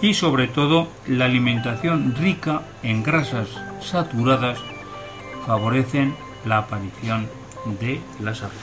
y 0.00 0.14
sobre 0.14 0.46
todo 0.46 0.88
la 1.06 1.24
alimentación 1.24 2.14
rica 2.14 2.62
en 2.84 3.02
grasas 3.02 3.48
saturadas 3.80 4.58
favorecen 5.46 6.14
la 6.44 6.58
aparición 6.58 7.28
de 7.80 8.00
las 8.20 8.42
arrugas. 8.42 8.60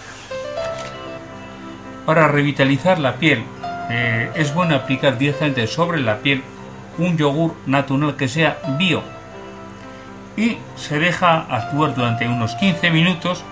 Para 2.06 2.30
revitalizar 2.30 2.98
la 2.98 3.16
piel 3.16 3.44
eh, 3.90 4.32
es 4.36 4.54
bueno 4.54 4.76
aplicar 4.76 5.18
directamente 5.18 5.68
sobre 5.68 6.00
la 6.00 6.20
piel 6.20 6.42
un 6.98 7.18
yogur 7.18 7.56
natural 7.66 8.16
que 8.16 8.30
sea 8.30 8.58
bio 8.80 9.04
y 10.38 10.58
se 10.78 10.98
deja 10.98 11.42
actuar 11.42 11.94
durante 11.94 12.26
unos 12.26 12.56
15 12.56 12.90
minutos 12.92 13.44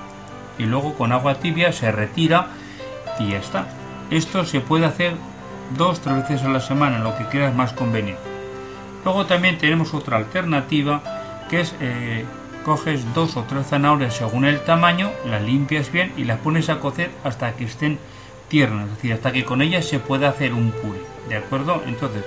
y 0.58 0.63
luego 0.63 0.93
con 0.95 1.12
agua 1.12 1.36
tibia 1.36 1.73
se 1.73 1.91
retira 1.91 2.47
y 3.19 3.30
ya 3.30 3.39
está. 3.39 3.67
Esto 4.12 4.45
se 4.45 4.62
puede 4.62 4.86
hacer 4.86 5.13
dos 5.78 5.99
tres 6.01 6.17
veces 6.17 6.43
a 6.43 6.49
la 6.49 6.60
semana, 6.60 6.99
lo 6.99 7.17
que 7.17 7.25
quieras 7.25 7.56
más 7.56 7.73
conveniente. 7.73 8.21
Luego 9.04 9.25
también 9.25 9.58
tenemos 9.58 9.93
otra 9.93 10.17
alternativa 10.17 11.01
que 11.49 11.62
es 11.62 11.75
eh, 11.80 12.25
coges 12.65 13.13
dos 13.13 13.38
o 13.38 13.43
tres 13.43 13.67
zanahorias 13.67 14.15
según 14.15 14.45
el 14.45 14.60
tamaño, 14.62 15.12
las 15.30 15.43
limpias 15.43 15.91
bien 15.91 16.12
y 16.17 16.23
las 16.23 16.39
pones 16.39 16.69
a 16.69 16.80
cocer 16.80 17.12
hasta 17.23 17.54
que 17.54 17.65
estén 17.65 17.99
tiernas, 18.47 18.86
es 18.86 18.95
decir, 18.95 19.13
hasta 19.13 19.32
que 19.32 19.45
con 19.45 19.62
ellas 19.62 19.86
se 19.86 19.99
pueda 19.99 20.30
hacer 20.30 20.54
un 20.54 20.71
puré, 20.71 20.99
¿de 21.30 21.38
acuerdo? 21.38 21.84
Entonces, 21.86 22.23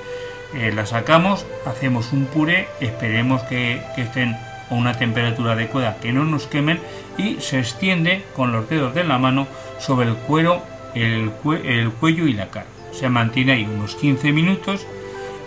eh, 0.54 0.72
las 0.74 0.90
sacamos, 0.90 1.44
hacemos 1.66 2.12
un 2.12 2.26
puré, 2.26 2.68
esperemos 2.80 3.42
que, 3.42 3.82
estén 3.96 4.34
a 4.70 4.74
una 4.74 4.94
temperatura 4.94 5.52
adecuada, 5.52 5.98
que 6.00 6.12
no 6.12 6.24
nos 6.24 6.46
quemen 6.46 6.80
y 7.16 7.40
se 7.40 7.58
extiende 7.58 8.24
con 8.34 8.52
los 8.52 8.68
dedos 8.68 8.94
de 8.94 9.04
la 9.04 9.18
mano 9.18 9.46
sobre 9.78 10.08
el 10.08 10.16
cuero, 10.16 10.62
el, 10.94 11.32
el 11.64 11.90
cuello 11.92 12.26
y 12.26 12.32
la 12.32 12.48
cara. 12.48 12.66
Se 12.92 13.08
mantiene 13.08 13.52
ahí 13.52 13.64
unos 13.64 13.94
15 13.96 14.32
minutos 14.32 14.86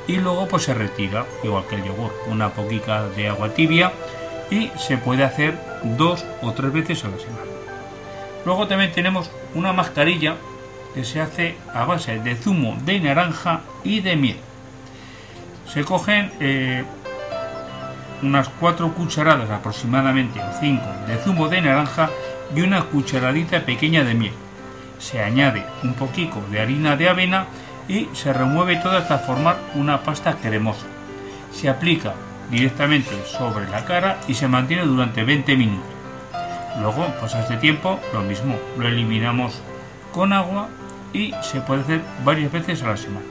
y 0.08 0.18
luego 0.18 0.48
pues 0.48 0.64
se 0.64 0.74
retira, 0.74 1.26
igual 1.44 1.66
que 1.70 1.76
el 1.76 1.84
yogur, 1.84 2.14
una 2.28 2.50
poquita 2.50 3.08
de 3.10 3.30
agua 3.30 3.50
tibia 3.50 3.92
y 4.50 4.70
se 4.78 4.98
puede 4.98 5.24
hacer 5.24 5.58
dos 5.98 6.26
o 6.42 6.52
tres 6.52 6.74
veces 6.74 7.04
a 7.06 7.10
la 7.10 7.18
semana. 7.18 7.52
Luego 8.46 8.68
también 8.68 8.92
tenemos 8.92 9.30
una 9.56 9.74
mascarilla 9.74 10.36
que 10.94 11.06
se 11.06 11.22
hace 11.22 11.56
a 11.74 11.86
base 11.86 12.20
de 12.20 12.36
zumo 12.36 12.78
de 12.84 13.00
naranja 13.00 13.62
y 13.84 14.02
de 14.02 14.16
miel. 14.16 14.38
Se 15.72 15.86
cogen 15.86 16.32
eh, 16.40 16.84
unas 18.22 18.50
4 18.50 18.94
cucharadas 18.94 19.50
aproximadamente 19.50 20.40
o 20.42 20.60
5 20.60 20.84
de 21.08 21.18
zumo 21.18 21.48
de 21.48 21.62
naranja 21.62 22.10
y 22.54 22.62
una 22.62 22.84
cucharadita 22.84 23.62
pequeña 23.66 24.04
de 24.04 24.14
miel. 24.14 24.34
Se 25.02 25.20
añade 25.22 25.66
un 25.84 25.96
poquito 25.96 26.42
de 26.52 26.62
harina 26.62 26.96
de 26.96 27.10
avena 27.10 27.48
y 27.88 28.08
se 28.14 28.32
remueve 28.32 28.76
todo 28.76 28.96
hasta 28.98 29.18
formar 29.18 29.58
una 29.74 30.04
pasta 30.04 30.36
cremosa. 30.36 30.86
Se 31.52 31.68
aplica 31.68 32.14
directamente 32.52 33.10
sobre 33.26 33.68
la 33.68 33.84
cara 33.84 34.20
y 34.28 34.36
se 34.36 34.48
mantiene 34.48 34.84
durante 34.86 35.24
20 35.24 35.56
minutos. 35.58 35.90
Luego, 36.80 37.04
a 37.22 37.40
este 37.40 37.58
tiempo, 37.58 38.00
lo 38.14 38.22
mismo, 38.22 38.56
lo 38.78 38.88
eliminamos 38.88 39.60
con 40.14 40.34
agua 40.34 40.70
y 41.14 41.34
se 41.42 41.62
puede 41.62 41.82
hacer 41.82 42.02
varias 42.24 42.52
veces 42.52 42.84
a 42.84 42.90
la 42.90 42.98
semana. 42.98 43.26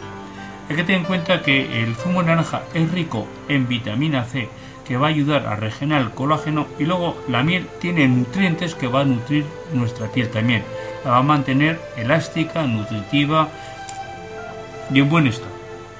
Hay 0.68 0.76
que 0.76 0.82
tener 0.82 1.00
en 1.00 1.06
cuenta 1.06 1.42
que 1.42 1.82
el 1.82 1.94
zumo 1.94 2.20
de 2.20 2.28
naranja 2.28 2.62
es 2.74 2.90
rico 2.90 3.26
en 3.48 3.68
vitamina 3.68 4.24
C 4.24 4.48
que 4.90 4.96
va 4.96 5.06
a 5.06 5.10
ayudar 5.10 5.46
a 5.46 5.54
regenerar 5.54 6.02
el 6.02 6.10
colágeno 6.10 6.66
y 6.76 6.84
luego 6.84 7.16
la 7.28 7.44
miel 7.44 7.68
tiene 7.78 8.08
nutrientes 8.08 8.74
que 8.74 8.88
va 8.88 9.02
a 9.02 9.04
nutrir 9.04 9.44
nuestra 9.72 10.08
piel 10.08 10.28
también. 10.30 10.64
La 11.04 11.12
va 11.12 11.18
a 11.18 11.22
mantener 11.22 11.80
elástica, 11.96 12.66
nutritiva 12.66 13.50
y 14.92 14.98
en 14.98 15.08
buen 15.08 15.28
estado. 15.28 15.52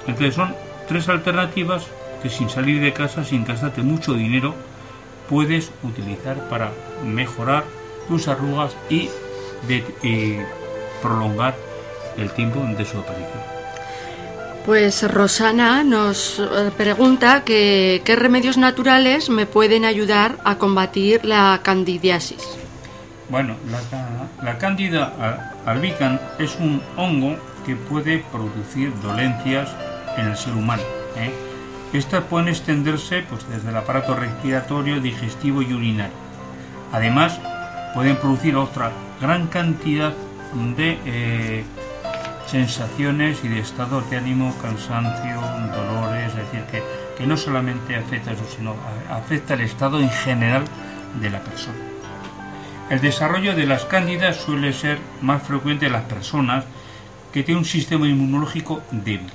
Entonces 0.07 0.35
son 0.35 0.53
tres 0.89 1.07
alternativas 1.07 1.87
que 2.21 2.29
sin 2.29 2.49
salir 2.49 2.81
de 2.81 2.91
casa, 2.91 3.23
sin 3.23 3.45
gastarte 3.45 3.81
mucho 3.81 4.13
dinero, 4.13 4.55
puedes 5.29 5.71
utilizar 5.83 6.49
para 6.49 6.71
mejorar 7.05 7.63
tus 8.09 8.27
arrugas 8.27 8.75
y, 8.89 9.09
eh, 10.03 10.45
prolongar 11.01 11.55
el 12.17 12.29
tiempo 12.31 12.59
de 12.59 12.83
su 12.83 12.97
aparición. 12.97 13.60
Pues 14.65 15.11
Rosana 15.11 15.83
nos 15.83 16.39
eh, 16.39 16.71
pregunta 16.77 17.43
qué 17.43 18.15
remedios 18.15 18.57
naturales 18.57 19.29
me 19.29 19.45
pueden 19.45 19.85
ayudar 19.85 20.37
a 20.43 20.57
combatir 20.57 21.25
la 21.25 21.59
candidiasis. 21.63 22.57
Bueno, 23.29 23.55
la, 23.69 24.43
la 24.43 24.57
cándida 24.57 25.53
albicans 25.65 26.19
es 26.37 26.57
un 26.59 26.81
hongo 26.97 27.37
que 27.65 27.75
puede 27.75 28.19
producir 28.31 28.93
dolencias 29.01 29.69
en 30.17 30.27
el 30.27 30.37
ser 30.37 30.53
humano. 30.53 30.83
¿eh? 31.15 31.31
Estas 31.93 32.23
pueden 32.25 32.49
extenderse 32.49 33.23
pues, 33.29 33.47
desde 33.49 33.69
el 33.69 33.77
aparato 33.77 34.15
respiratorio, 34.15 34.99
digestivo 34.99 35.61
y 35.61 35.73
urinario. 35.73 36.13
Además, 36.91 37.39
pueden 37.93 38.17
producir 38.17 38.55
otra 38.55 38.91
gran 39.19 39.47
cantidad 39.47 40.13
de 40.75 40.99
eh, 41.05 41.63
sensaciones 42.51 43.39
y 43.45 43.47
de 43.47 43.59
estados 43.59 44.09
de 44.09 44.17
ánimo, 44.17 44.53
cansancio, 44.61 45.39
dolores, 45.73 46.27
es 46.27 46.35
decir, 46.35 46.63
que, 46.69 46.83
que 47.17 47.25
no 47.25 47.37
solamente 47.37 47.95
afecta 47.95 48.33
eso, 48.33 48.43
sino 48.55 48.75
afecta 49.09 49.53
el 49.53 49.61
estado 49.61 50.01
en 50.01 50.09
general 50.09 50.65
de 51.21 51.29
la 51.29 51.39
persona. 51.39 51.77
El 52.89 52.99
desarrollo 52.99 53.55
de 53.55 53.65
las 53.65 53.85
cándidas 53.85 54.35
suele 54.35 54.73
ser 54.73 54.99
más 55.21 55.41
frecuente 55.43 55.85
en 55.85 55.93
las 55.93 56.03
personas 56.03 56.65
que 57.31 57.41
tienen 57.43 57.59
un 57.59 57.65
sistema 57.65 58.05
inmunológico 58.05 58.81
débil. 58.91 59.31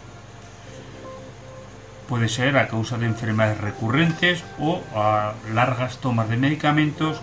Puede 2.11 2.29
ser 2.29 2.59
a 2.59 2.69
causa 2.69 2.99
de 2.99 3.07
enfermedades 3.07 3.59
recurrentes 3.63 4.45
o 4.59 4.83
a 4.95 5.33
largas 5.55 5.99
tomas 5.99 6.29
de 6.29 6.37
medicamentos 6.37 7.23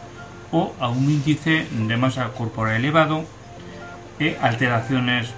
o 0.51 0.73
a 0.79 0.89
un 0.89 1.03
índice 1.03 1.67
de 1.71 1.97
masa 1.97 2.29
corporal 2.29 2.77
elevado 2.77 3.25
alteraciones 4.41 5.33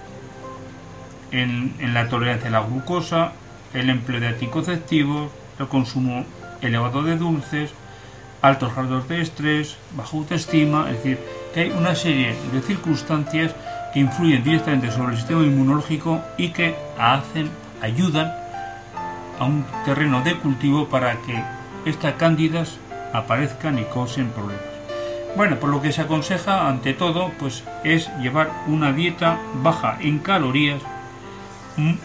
en, 1.31 1.75
la 1.93 2.09
tolerancia 2.09 2.49
a 2.49 2.51
la 2.51 2.61
glucosa, 2.61 3.33
el 3.73 3.89
empleo 3.89 4.19
de 4.19 4.27
anticonceptivos, 4.27 5.31
el 5.59 5.67
consumo 5.67 6.25
elevado 6.61 7.03
de 7.03 7.17
dulces, 7.17 7.71
altos 8.41 8.75
grados 8.75 9.07
de 9.07 9.21
estrés, 9.21 9.77
baja 9.95 10.17
autoestima, 10.17 10.89
es 10.89 10.97
decir, 10.97 11.19
que 11.53 11.61
hay 11.61 11.71
una 11.71 11.95
serie 11.95 12.35
de 12.51 12.61
circunstancias 12.61 13.55
que 13.93 13.99
influyen 13.99 14.43
directamente 14.43 14.91
sobre 14.91 15.13
el 15.13 15.17
sistema 15.17 15.43
inmunológico 15.43 16.21
y 16.37 16.49
que 16.49 16.75
hacen, 16.97 17.49
ayudan 17.81 18.33
a 19.39 19.45
un 19.45 19.65
terreno 19.85 20.21
de 20.21 20.35
cultivo 20.35 20.87
para 20.87 21.13
que 21.21 21.41
estas 21.85 22.13
cándidas 22.13 22.77
aparezcan 23.13 23.79
y 23.79 23.83
causen 23.85 24.29
problemas. 24.29 24.63
Bueno, 25.35 25.57
por 25.57 25.69
lo 25.69 25.81
que 25.81 25.91
se 25.91 26.01
aconseja 26.01 26.67
ante 26.69 26.93
todo, 26.93 27.31
pues 27.37 27.63
es 27.83 28.09
llevar 28.21 28.51
una 28.67 28.93
dieta 28.93 29.37
baja 29.61 29.97
en 29.99 30.19
calorías, 30.19 30.81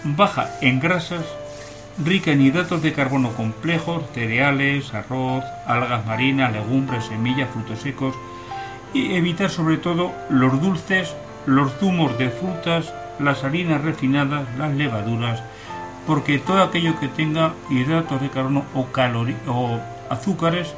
baja 0.04 0.50
en 0.60 0.80
grasas, 0.80 1.24
rica 2.04 2.32
en 2.32 2.40
hidratos 2.40 2.82
de 2.82 2.92
carbono 2.92 3.32
complejos, 3.32 4.04
cereales, 4.14 4.92
arroz, 4.94 5.44
algas 5.66 6.04
marinas, 6.06 6.52
legumbres, 6.52 7.04
semillas, 7.04 7.50
frutos 7.50 7.80
secos 7.80 8.14
y 8.92 9.14
evitar 9.14 9.50
sobre 9.50 9.76
todo 9.76 10.12
los 10.28 10.60
dulces, 10.60 11.14
los 11.46 11.72
zumos 11.78 12.18
de 12.18 12.30
frutas, 12.30 12.92
las 13.18 13.44
harinas 13.44 13.82
refinadas, 13.82 14.46
las 14.58 14.74
levaduras, 14.74 15.42
porque 16.06 16.38
todo 16.38 16.62
aquello 16.62 16.98
que 16.98 17.08
tenga 17.08 17.52
hidratos 17.68 18.20
de 18.20 18.30
carbono 18.30 18.64
o, 18.74 18.86
o 19.46 19.80
azúcares 20.08 20.74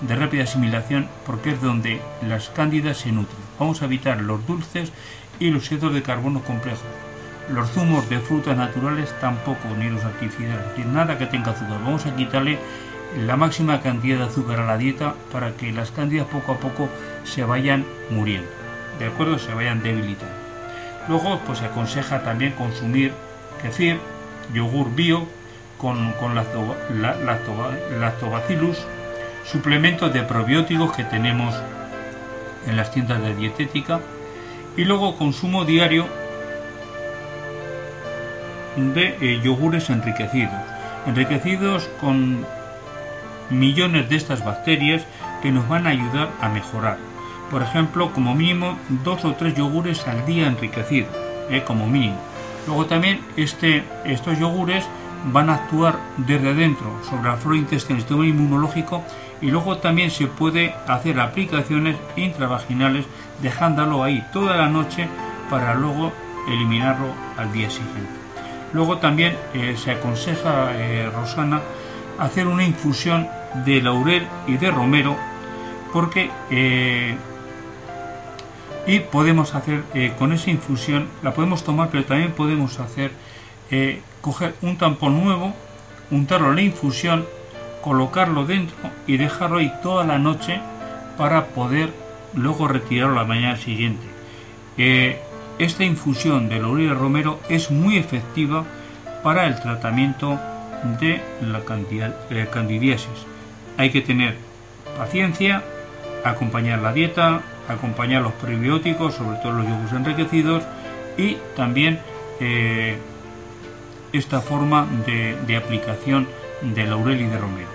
de 0.00 0.14
rápida 0.14 0.44
asimilación 0.44 1.08
porque 1.24 1.50
es 1.50 1.62
donde 1.62 2.00
las 2.26 2.50
cándidas 2.50 2.98
se 2.98 3.12
nutren. 3.12 3.38
Vamos 3.58 3.82
a 3.82 3.86
evitar 3.86 4.20
los 4.20 4.46
dulces 4.46 4.92
y 5.40 5.50
los 5.50 5.70
hidratos 5.70 5.94
de 5.94 6.02
carbono 6.02 6.42
complejos. 6.42 7.05
Los 7.48 7.70
zumos 7.70 8.08
de 8.08 8.18
frutas 8.18 8.56
naturales 8.56 9.14
tampoco, 9.20 9.68
ni 9.78 9.88
los 9.88 10.04
artificiales, 10.04 10.58
es 10.76 10.86
nada 10.86 11.16
que 11.16 11.26
tenga 11.26 11.52
azúcar. 11.52 11.78
Vamos 11.84 12.04
a 12.06 12.16
quitarle 12.16 12.58
la 13.24 13.36
máxima 13.36 13.80
cantidad 13.80 14.18
de 14.18 14.24
azúcar 14.24 14.60
a 14.60 14.66
la 14.66 14.76
dieta 14.76 15.14
para 15.32 15.52
que 15.52 15.72
las 15.72 15.92
cándidas 15.92 16.26
poco 16.26 16.52
a 16.52 16.56
poco 16.56 16.88
se 17.24 17.44
vayan 17.44 17.84
muriendo, 18.10 18.48
¿de 18.98 19.06
acuerdo? 19.06 19.38
Se 19.38 19.54
vayan 19.54 19.82
debilitando. 19.82 20.34
Luego, 21.08 21.40
pues 21.46 21.60
se 21.60 21.66
aconseja 21.66 22.22
también 22.22 22.52
consumir 22.52 23.12
kefir, 23.62 24.00
yogur 24.52 24.92
bio 24.94 25.26
con, 25.78 26.12
con 26.14 26.34
lactobacillus 28.00 28.84
suplementos 29.44 30.12
de 30.12 30.22
probióticos 30.22 30.92
que 30.92 31.04
tenemos 31.04 31.54
en 32.66 32.76
las 32.76 32.90
tiendas 32.90 33.22
de 33.22 33.36
dietética 33.36 34.00
y 34.76 34.84
luego 34.84 35.16
consumo 35.16 35.64
diario 35.64 36.06
de 38.76 39.16
eh, 39.20 39.40
yogures 39.42 39.90
enriquecidos, 39.90 40.54
enriquecidos 41.06 41.88
con 42.00 42.44
millones 43.50 44.08
de 44.08 44.16
estas 44.16 44.44
bacterias 44.44 45.06
que 45.42 45.50
nos 45.52 45.68
van 45.68 45.86
a 45.86 45.90
ayudar 45.90 46.30
a 46.40 46.48
mejorar. 46.48 46.98
por 47.50 47.62
ejemplo, 47.62 48.12
como 48.12 48.34
mínimo 48.34 48.76
dos 49.04 49.24
o 49.24 49.34
tres 49.34 49.54
yogures 49.54 50.06
al 50.08 50.26
día 50.26 50.48
enriquecidos, 50.48 51.14
¿eh? 51.48 51.62
como 51.64 51.86
mínimo. 51.86 52.18
Luego 52.66 52.86
también 52.86 53.20
este, 53.36 53.84
estos 54.04 54.38
yogures 54.38 54.84
van 55.32 55.50
a 55.50 55.54
actuar 55.54 55.96
desde 56.16 56.54
dentro 56.54 56.86
sobre 57.08 57.28
la 57.30 57.36
flora 57.36 57.58
intestinal, 57.58 57.98
el 57.98 58.02
sistema 58.02 58.26
inmunológico 58.26 59.04
y 59.40 59.50
luego 59.50 59.78
también 59.78 60.10
se 60.10 60.26
puede 60.26 60.74
hacer 60.88 61.20
aplicaciones 61.20 61.96
intravaginales 62.16 63.06
dejándolo 63.42 64.02
ahí 64.02 64.24
toda 64.32 64.56
la 64.56 64.68
noche 64.68 65.08
para 65.50 65.74
luego 65.74 66.12
eliminarlo 66.48 67.12
al 67.36 67.52
día 67.52 67.70
siguiente. 67.70 68.25
Luego 68.72 68.98
también 68.98 69.36
eh, 69.54 69.76
se 69.76 69.92
aconseja, 69.92 70.72
eh, 70.74 71.08
Rosana, 71.14 71.60
hacer 72.18 72.46
una 72.46 72.64
infusión 72.64 73.28
de 73.64 73.80
laurel 73.80 74.26
y 74.46 74.56
de 74.56 74.70
romero 74.70 75.16
porque 75.92 76.30
eh, 76.50 77.16
y 78.86 79.00
podemos 79.00 79.54
hacer 79.54 79.82
con 80.18 80.32
esa 80.32 80.50
infusión 80.50 81.08
la 81.22 81.32
podemos 81.32 81.64
tomar 81.64 81.88
pero 81.90 82.04
también 82.04 82.32
podemos 82.32 82.78
hacer 82.78 83.12
coger 84.20 84.54
un 84.62 84.76
tampón 84.76 85.24
nuevo 85.24 85.54
untarlo 86.10 86.50
en 86.50 86.56
la 86.56 86.62
infusión 86.62 87.26
colocarlo 87.82 88.44
dentro 88.44 88.76
y 89.06 89.16
dejarlo 89.16 89.58
ahí 89.58 89.72
toda 89.82 90.04
la 90.04 90.18
noche 90.18 90.60
para 91.16 91.46
poder 91.46 91.92
luego 92.34 92.68
retirarlo 92.68 93.16
la 93.16 93.24
mañana 93.24 93.56
siguiente 93.56 94.06
esta 95.58 95.84
infusión 95.84 96.48
de 96.48 96.60
laurel 96.60 96.86
y 96.86 96.92
romero 96.92 97.40
es 97.48 97.70
muy 97.70 97.96
efectiva 97.96 98.64
para 99.22 99.46
el 99.46 99.58
tratamiento 99.60 100.38
de 101.00 101.20
la 101.40 101.62
eh, 102.30 102.46
candidiasis. 102.50 103.26
Hay 103.76 103.90
que 103.90 104.00
tener 104.00 104.36
paciencia, 104.98 105.62
acompañar 106.24 106.80
la 106.80 106.92
dieta, 106.92 107.40
acompañar 107.68 108.22
los 108.22 108.32
prebióticos, 108.34 109.14
sobre 109.14 109.38
todo 109.38 109.52
los 109.52 109.66
yogures 109.66 109.92
enriquecidos, 109.92 110.62
y 111.16 111.38
también 111.56 112.00
eh, 112.40 112.98
esta 114.12 114.40
forma 114.40 114.86
de, 115.06 115.56
aplicación 115.56 116.28
de 116.62 116.86
laurel 116.86 117.20
y 117.20 117.26
de 117.26 117.38
romero. 117.38 117.68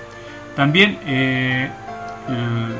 También 0.55 0.99
eh, 1.05 1.69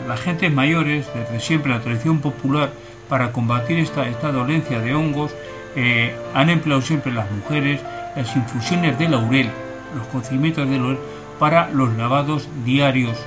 la 0.07 0.17
gente 0.17 0.49
mayores, 0.49 1.07
desde 1.13 1.39
siempre 1.39 1.71
la 1.71 1.81
tradición 1.81 2.19
popular, 2.19 2.71
para 3.11 3.33
combatir 3.33 3.77
esta, 3.77 4.07
esta 4.07 4.31
dolencia 4.31 4.79
de 4.79 4.95
hongos, 4.95 5.35
eh, 5.75 6.15
han 6.33 6.49
empleado 6.49 6.81
siempre 6.81 7.11
las 7.11 7.29
mujeres 7.29 7.81
las 8.15 8.33
infusiones 8.37 8.97
de 8.97 9.09
laurel, 9.09 9.49
los 9.97 10.07
cocimientos 10.07 10.69
de 10.69 10.77
laurel, 10.77 10.97
para 11.37 11.69
los 11.71 11.93
lavados 11.97 12.47
diarios, 12.63 13.17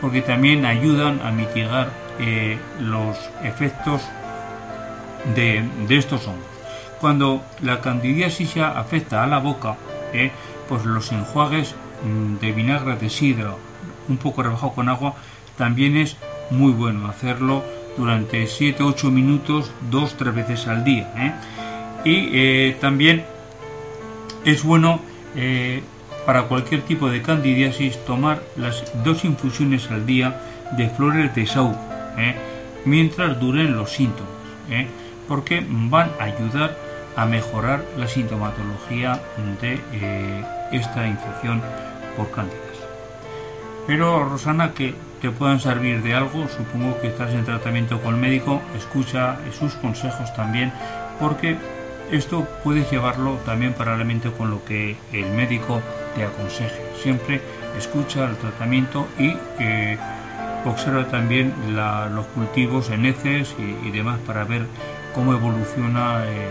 porque 0.00 0.22
también 0.22 0.64
ayudan 0.64 1.20
a 1.24 1.32
mitigar 1.32 1.90
eh, 2.20 2.60
los 2.78 3.18
efectos 3.42 4.02
de, 5.34 5.64
estos 5.88 6.28
hongos. 6.28 6.46
Cuando 7.00 7.42
la 7.60 7.80
candidiasis 7.80 8.56
afecta 8.58 9.24
a 9.24 9.26
la 9.26 9.38
boca, 9.38 9.74
eh, 10.12 10.30
pues 10.68 10.84
los 10.84 11.10
enjuagues 11.10 11.74
mm, 12.04 12.36
de 12.36 12.52
vinagre 12.52 12.94
de 12.94 13.10
sidra, 13.10 13.56
un 14.08 14.16
poco 14.18 14.44
rebajado 14.44 14.74
con 14.74 14.88
agua, 14.88 15.14
también 15.58 15.96
es 15.96 16.16
muy 16.50 16.70
bueno 16.70 17.08
hacerlo 17.08 17.64
durante 17.96 18.44
7-8 18.44 19.10
minutos, 19.10 19.70
dos, 19.90 20.14
tres 20.16 20.34
veces 20.34 20.66
al 20.66 20.84
día. 20.84 21.12
¿eh? 21.16 21.32
Y 22.04 22.30
eh, 22.32 22.76
también 22.80 23.24
es 24.44 24.62
bueno 24.62 25.00
eh, 25.36 25.82
para 26.26 26.44
cualquier 26.44 26.82
tipo 26.82 27.08
de 27.10 27.22
candidiasis 27.22 28.04
tomar 28.04 28.42
las 28.56 28.84
dos 29.04 29.24
infusiones 29.24 29.90
al 29.90 30.06
día 30.06 30.40
de 30.76 30.88
flores 30.88 31.34
de 31.34 31.46
saúco 31.46 31.80
mientras 32.84 33.38
duren 33.40 33.76
los 33.76 33.92
síntomas, 33.92 34.32
porque 35.28 35.64
van 35.66 36.10
a 36.18 36.24
ayudar 36.24 36.76
a 37.16 37.24
mejorar 37.26 37.84
la 37.96 38.06
sintomatología 38.06 39.20
de 39.60 40.44
esta 40.72 41.06
infección 41.06 41.62
por 42.16 42.30
cándidas. 42.32 42.58
Pero 43.86 44.24
Rosana, 44.24 44.72
que 44.74 44.94
te 45.22 45.30
puedan 45.30 45.60
servir 45.60 46.02
de 46.02 46.14
algo, 46.14 46.48
supongo 46.48 47.00
que 47.00 47.06
estás 47.06 47.30
en 47.30 47.44
tratamiento 47.44 48.00
con 48.02 48.16
el 48.16 48.20
médico, 48.20 48.60
escucha 48.76 49.38
sus 49.56 49.74
consejos 49.74 50.34
también, 50.34 50.72
porque 51.20 51.56
esto 52.10 52.46
puedes 52.64 52.90
llevarlo 52.90 53.36
también 53.46 53.72
paralelamente 53.72 54.32
con 54.32 54.50
lo 54.50 54.64
que 54.64 54.96
el 55.12 55.30
médico 55.30 55.80
te 56.16 56.24
aconseje. 56.24 56.82
Siempre 57.00 57.40
escucha 57.78 58.28
el 58.28 58.36
tratamiento 58.36 59.06
y 59.16 59.36
eh, 59.60 59.96
observa 60.64 61.06
también 61.06 61.54
los 61.72 62.26
cultivos 62.26 62.90
en 62.90 63.06
heces 63.06 63.54
y, 63.58 63.90
demás 63.92 64.18
para 64.26 64.42
ver 64.42 64.66
cómo 65.14 65.34
evoluciona 65.34 66.24
eh, 66.26 66.48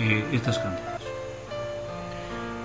eh, 0.00 0.24
estas 0.32 0.58
cantidades. 0.58 1.02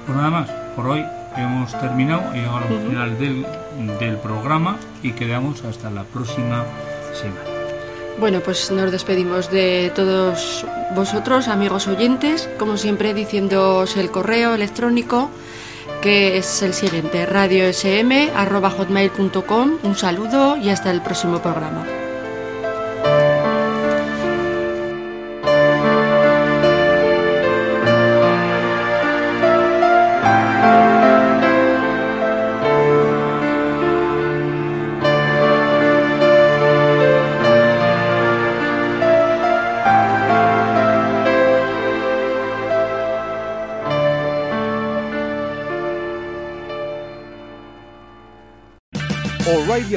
Pues 0.08 0.18
nada 0.18 0.32
más, 0.32 0.50
por 0.76 0.88
hoy 0.88 1.06
hemos 1.38 1.72
terminado, 1.80 2.24
y 2.34 2.40
llegado 2.40 2.58
al 2.58 2.88
final 2.88 3.20
del, 3.20 3.46
del 4.00 4.18
programa 4.18 4.78
y 5.04 5.12
quedamos 5.12 5.64
hasta 5.64 5.90
la 5.90 6.04
próxima 6.04 6.66
semana. 7.14 7.42
Bueno, 8.20 8.40
pues 8.40 8.72
nos 8.72 8.92
despedimos 8.92 9.52
de 9.52 9.92
todos 9.94 10.66
vosotros, 10.96 11.50
amigos 11.50 11.88
oyentes, 11.88 12.50
como 12.58 12.78
siempre 12.78 13.14
diciéndoos 13.14 13.98
el 13.98 14.10
correo 14.10 14.56
electrónico 14.56 15.30
que 16.02 16.38
es 16.38 16.62
el 16.62 16.74
siguiente, 16.74 17.26
radiosm.hotmail.com. 17.26 19.78
Un 19.84 19.96
saludo 19.96 20.56
y 20.58 20.70
hasta 20.70 20.92
el 20.92 21.02
próximo 21.02 21.42
programa. 21.42 21.86